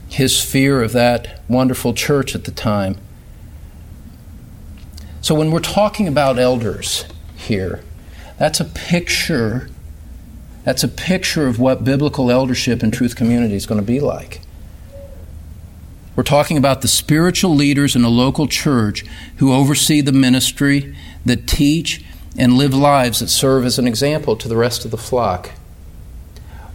his 0.09 0.41
fear 0.41 0.81
of 0.81 0.93
that 0.93 1.41
wonderful 1.49 1.93
church 1.93 2.33
at 2.33 2.45
the 2.45 2.51
time. 2.51 2.97
So 5.21 5.35
when 5.35 5.51
we're 5.51 5.59
talking 5.59 6.07
about 6.07 6.39
elders 6.39 7.05
here, 7.35 7.81
that's 8.37 8.61
a 8.61 8.65
picture 8.65 9.69
that's 10.67 10.83
a 10.83 10.89
picture 10.89 11.47
of 11.47 11.59
what 11.61 11.85
biblical 11.85 12.29
eldership 12.29 12.83
in 12.83 12.91
truth 12.91 13.15
community 13.15 13.55
is 13.55 13.65
going 13.65 13.79
to 13.79 13.87
be 13.87 14.01
like. 14.01 14.41
We're 16.13 16.23
talking 16.23 16.57
about 16.57 16.81
the 16.81 16.89
spiritual 16.89 17.55
leaders 17.55 17.95
in 17.95 18.03
a 18.03 18.09
local 18.09 18.49
church 18.49 19.05
who 19.37 19.53
oversee 19.53 20.01
the 20.01 20.11
ministry, 20.11 20.93
that 21.25 21.47
teach 21.47 22.03
and 22.37 22.57
live 22.57 22.73
lives 22.73 23.21
that 23.21 23.29
serve 23.29 23.63
as 23.63 23.79
an 23.79 23.87
example 23.87 24.35
to 24.35 24.49
the 24.49 24.57
rest 24.57 24.83
of 24.83 24.91
the 24.91 24.97
flock 24.97 25.51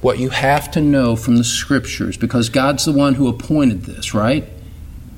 what 0.00 0.18
you 0.18 0.31
have 0.31 0.70
to 0.70 0.81
know 0.81 1.14
from 1.14 1.37
the 1.37 1.44
scriptures 1.44 2.16
because 2.16 2.48
God's 2.48 2.87
the 2.87 2.92
one 2.92 3.16
who 3.16 3.28
appointed 3.28 3.83
this, 3.83 4.14
right? 4.14 4.48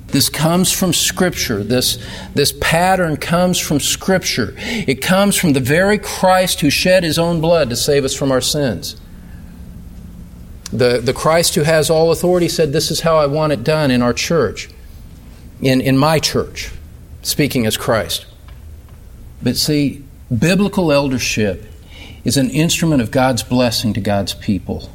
This 0.07 0.29
comes 0.29 0.71
from 0.71 0.93
Scripture. 0.93 1.63
This, 1.63 1.97
this 2.33 2.53
pattern 2.61 3.17
comes 3.17 3.59
from 3.59 3.79
Scripture. 3.79 4.53
It 4.57 5.01
comes 5.01 5.35
from 5.35 5.53
the 5.53 5.59
very 5.59 5.97
Christ 5.97 6.61
who 6.61 6.69
shed 6.69 7.03
his 7.03 7.17
own 7.17 7.41
blood 7.41 7.69
to 7.69 7.75
save 7.75 8.05
us 8.05 8.13
from 8.13 8.31
our 8.31 8.41
sins. 8.41 8.95
The, 10.71 10.99
the 10.99 11.13
Christ 11.13 11.55
who 11.55 11.63
has 11.63 11.89
all 11.89 12.11
authority 12.11 12.47
said, 12.49 12.71
This 12.71 12.91
is 12.91 13.01
how 13.01 13.17
I 13.17 13.25
want 13.25 13.53
it 13.53 13.63
done 13.63 13.91
in 13.91 14.01
our 14.01 14.13
church, 14.13 14.69
in, 15.61 15.81
in 15.81 15.97
my 15.97 16.19
church, 16.19 16.71
speaking 17.21 17.65
as 17.65 17.77
Christ. 17.77 18.25
But 19.41 19.57
see, 19.57 20.03
biblical 20.35 20.91
eldership 20.91 21.63
is 22.23 22.37
an 22.37 22.49
instrument 22.49 23.01
of 23.01 23.11
God's 23.11 23.43
blessing 23.43 23.93
to 23.93 24.01
God's 24.01 24.33
people. 24.33 24.89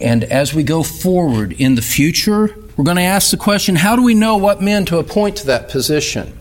And 0.00 0.24
as 0.24 0.54
we 0.54 0.62
go 0.62 0.82
forward 0.82 1.52
in 1.52 1.74
the 1.74 1.82
future, 1.82 2.54
we're 2.78 2.84
going 2.84 2.96
to 2.96 3.02
ask 3.02 3.30
the 3.30 3.36
question 3.36 3.76
how 3.76 3.94
do 3.94 4.02
we 4.02 4.14
know 4.14 4.38
what 4.38 4.62
men 4.62 4.86
to 4.86 4.96
appoint 4.96 5.36
to 5.36 5.46
that 5.48 5.68
position? 5.68 6.32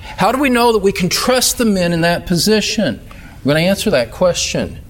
How 0.00 0.32
do 0.32 0.40
we 0.40 0.50
know 0.50 0.72
that 0.72 0.80
we 0.80 0.90
can 0.90 1.08
trust 1.08 1.58
the 1.58 1.64
men 1.64 1.92
in 1.92 2.00
that 2.00 2.26
position? 2.26 3.00
We're 3.44 3.52
going 3.52 3.62
to 3.62 3.68
answer 3.68 3.90
that 3.90 4.10
question. 4.10 4.80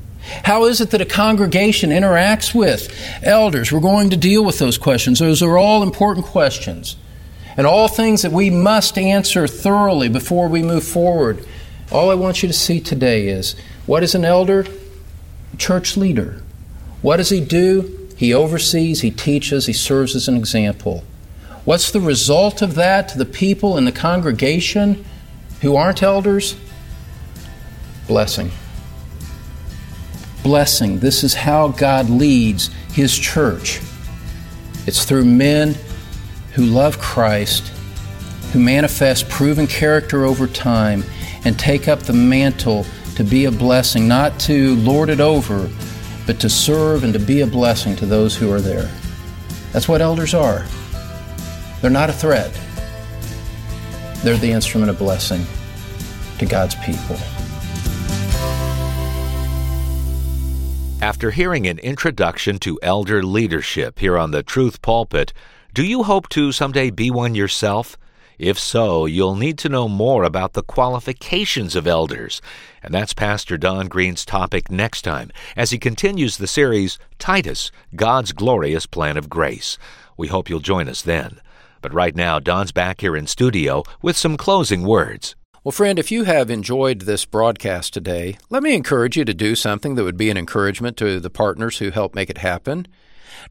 How 0.45 0.65
is 0.65 0.81
it 0.81 0.91
that 0.93 1.03
a 1.03 1.05
congregation 1.05 1.91
interacts 1.91 2.55
with 2.55 2.91
elders? 3.23 3.71
We're 3.71 3.81
going 3.81 4.09
to 4.11 4.17
deal 4.17 4.43
with 4.43 4.59
those 4.59 4.79
questions. 4.79 5.19
Those 5.19 5.43
are 5.43 5.59
all 5.59 5.83
important 5.83 6.25
questions 6.25 6.97
and 7.59 7.67
all 7.67 7.88
things 7.88 8.23
that 8.23 8.33
we 8.33 8.49
must 8.49 8.97
answer 8.97 9.47
thoroughly 9.47 10.09
before 10.09 10.49
we 10.49 10.62
move 10.62 10.85
forward 10.85 11.45
all 11.93 12.11
I 12.11 12.15
want 12.15 12.43
you 12.43 12.47
to 12.47 12.55
see 12.55 12.81
today 12.81 13.29
is 13.29 13.55
what 13.85 14.03
is 14.03 14.15
an 14.15 14.25
elder? 14.25 14.67
Church 15.59 15.95
leader. 15.97 16.43
What 17.03 17.19
does 17.19 17.29
he 17.29 17.45
do? 17.45 18.02
He 18.23 18.33
oversees, 18.33 19.01
he 19.01 19.11
teaches, 19.11 19.67
he 19.67 19.73
serves 19.73 20.15
as 20.15 20.29
an 20.29 20.37
example. 20.37 21.03
What's 21.65 21.91
the 21.91 22.01
result 22.01 22.63
of 22.63 22.77
that 22.77 23.09
to 23.09 23.19
the 23.19 23.25
people 23.25 23.77
in 23.77 23.85
the 23.85 23.91
congregation 23.91 25.05
who 25.61 25.75
aren't 25.75 26.05
elders? 26.05 26.55
Blessing. 28.07 28.53
Blessing. 30.45 31.01
This 31.01 31.25
is 31.25 31.35
how 31.35 31.71
God 31.71 32.11
leads 32.11 32.71
his 32.93 33.19
church. 33.19 33.81
It's 34.87 35.05
through 35.05 35.25
men 35.25 35.75
who 36.53 36.65
love 36.65 37.01
Christ, 37.01 37.73
who 38.53 38.61
manifest 38.61 39.29
proven 39.31 39.67
character 39.67 40.25
over 40.25 40.47
time, 40.47 41.03
and 41.45 41.59
take 41.59 41.89
up 41.89 42.05
the 42.05 42.13
mantle 42.13 42.87
to 43.17 43.25
be 43.25 43.47
a 43.47 43.51
blessing, 43.51 44.07
not 44.07 44.39
to 44.43 44.77
lord 44.77 45.11
it 45.11 45.19
over, 45.19 45.69
but 46.27 46.41
to 46.41 46.49
serve 46.49 47.05
and 47.05 47.13
to 47.13 47.19
be 47.19 47.41
a 47.41 47.47
blessing 47.47 47.97
to 47.97 48.07
those 48.07 48.37
who 48.37 48.53
are 48.53 48.61
there. 48.61 48.91
That's 49.73 49.89
what 49.89 50.01
elders 50.01 50.35
are. 50.35 50.67
They're 51.81 51.91
not 51.91 52.11
a 52.11 52.13
threat, 52.13 52.53
they're 54.23 54.37
the 54.37 54.53
instrument 54.53 54.91
of 54.91 54.99
blessing 54.99 55.45
to 56.39 56.47
God's 56.47 56.77
people. 56.77 57.17
After 61.03 61.33
hearing 61.33 61.67
an 61.67 61.81
introduction 61.81 62.59
to 62.61 62.79
elder 62.81 63.25
leadership 63.25 63.99
here 63.99 64.17
on 64.17 64.31
the 64.31 64.45
Truth 64.45 64.83
Pulpit, 64.83 65.33
Do 65.75 65.85
you 65.85 66.05
hope 66.05 66.29
to 66.29 66.53
someday 66.53 66.91
be 66.91 67.11
one 67.11 67.35
yourself? 67.35 67.97
If 68.43 68.59
so, 68.59 69.07
you'll 69.07 69.37
need 69.37 69.57
to 69.59 69.69
know 69.69 69.87
more 69.87 70.25
about 70.25 70.55
the 70.55 70.65
qualifications 70.65 71.77
of 71.77 71.87
elders. 71.87 72.43
And 72.83 72.93
that's 72.93 73.15
Pastor 73.15 73.57
Don 73.57 73.87
Green's 73.87 74.25
topic 74.25 74.69
next 74.69 75.03
time 75.03 75.31
as 75.57 75.71
he 75.71 75.79
continues 75.79 76.39
the 76.39 76.49
series 76.49 76.99
Titus 77.21 77.71
God's 77.95 78.33
Glorious 78.33 78.85
Plan 78.85 79.17
of 79.17 79.31
Grace. 79.31 79.79
We 80.17 80.27
hope 80.27 80.51
you'll 80.51 80.59
join 80.59 80.89
us 80.89 81.03
then. 81.03 81.41
But 81.83 81.95
right 81.95 82.17
now, 82.17 82.41
Don's 82.41 82.73
back 82.73 83.01
here 83.01 83.17
in 83.17 83.29
studio 83.29 83.85
with 84.03 84.17
some 84.17 84.37
closing 84.37 84.83
words. 84.83 85.37
Well, 85.63 85.71
friend, 85.71 85.97
if 85.97 86.11
you 86.11 86.25
have 86.25 86.51
enjoyed 86.51 87.03
this 87.03 87.25
broadcast 87.25 87.95
today, 87.95 88.39
let 88.51 88.65
me 88.65 88.75
encourage 88.75 89.17
you 89.17 89.25
to 89.25 89.33
do 89.33 89.55
something 89.55 89.95
that 89.95 90.03
would 90.03 90.17
be 90.17 90.31
an 90.31 90.37
encouragement 90.37 90.97
to 90.97 91.21
the 91.21 91.31
partners 91.31 91.79
who 91.79 91.91
help 91.91 92.17
make 92.17 92.29
it 92.29 92.39
happen. 92.39 92.89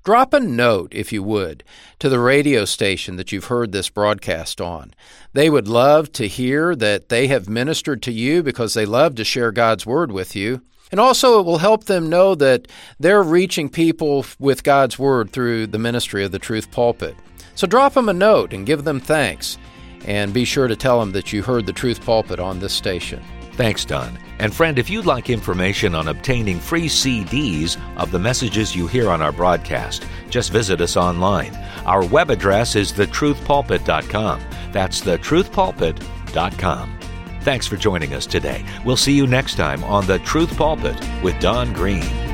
Drop 0.04 0.34
a 0.34 0.40
note, 0.40 0.94
if 0.94 1.12
you 1.12 1.24
would, 1.24 1.64
to 2.00 2.10
the 2.10 2.20
radio 2.20 2.66
station 2.66 3.16
that 3.16 3.32
you've 3.32 3.46
heard 3.46 3.72
this 3.72 3.90
broadcast 3.90 4.60
on. 4.60 4.94
They 5.34 5.50
would 5.50 5.68
love 5.68 6.12
to 6.14 6.28
hear 6.28 6.76
that 6.76 7.10
they 7.10 7.28
have 7.28 7.48
ministered 7.48 8.02
to 8.04 8.12
you 8.12 8.44
because 8.44 8.74
they 8.74 8.86
love 8.86 9.16
to 9.16 9.24
share 9.24 9.52
God's 9.52 9.86
Word 9.86 10.12
with 10.12 10.36
you. 10.36 10.62
And 10.92 11.00
also, 11.00 11.40
it 11.40 11.46
will 11.46 11.60
help 11.60 11.86
them 11.86 12.10
know 12.10 12.36
that 12.36 12.68
they're 13.00 13.24
reaching 13.24 13.70
people 13.70 14.26
with 14.40 14.64
God's 14.64 15.00
Word 15.00 15.32
through 15.32 15.68
the 15.68 15.80
ministry 15.80 16.26
of 16.26 16.32
the 16.32 16.40
Truth 16.40 16.72
Pulpit. 16.72 17.16
So 17.56 17.68
drop 17.68 17.94
them 17.94 18.10
a 18.10 18.14
note 18.14 18.54
and 18.54 18.66
give 18.66 18.84
them 18.84 19.00
thanks. 19.00 19.58
And 20.06 20.34
be 20.34 20.46
sure 20.46 20.68
to 20.68 20.76
tell 20.76 21.00
them 21.00 21.12
that 21.12 21.32
you 21.32 21.44
heard 21.44 21.66
the 21.66 21.74
Truth 21.74 22.04
Pulpit 22.04 22.40
on 22.40 22.60
this 22.60 22.74
station. 22.74 23.22
Thanks, 23.54 23.86
Don. 23.86 24.18
And 24.42 24.54
friend, 24.54 24.78
if 24.80 24.90
you'd 24.90 25.06
like 25.06 25.30
information 25.30 25.94
on 25.94 26.08
obtaining 26.08 26.60
free 26.60 26.88
CDs 26.88 27.78
of 27.96 28.10
the 28.10 28.18
messages 28.18 28.76
you 28.76 28.88
hear 28.88 29.12
on 29.12 29.22
our 29.22 29.32
broadcast, 29.32 30.04
just 30.32 30.52
visit 30.52 30.82
us 30.82 30.98
online. 30.98 31.56
Our 31.86 32.04
web 32.04 32.32
address 32.32 32.76
is 32.76 32.92
thetruthpulpit.com. 32.92 34.42
That's 34.72 35.02
thetruthpulpit.com. 35.02 37.00
Thanks 37.42 37.68
for 37.68 37.78
joining 37.78 38.16
us 38.16 38.26
today. 38.26 38.66
We'll 38.84 38.98
see 38.98 39.14
you 39.14 39.28
next 39.28 39.58
time 39.58 39.84
on 39.84 40.08
The 40.08 40.18
Truth 40.20 40.58
Pulpit 40.58 41.00
with 41.22 41.40
Don 41.40 41.72
Green. 41.74 42.31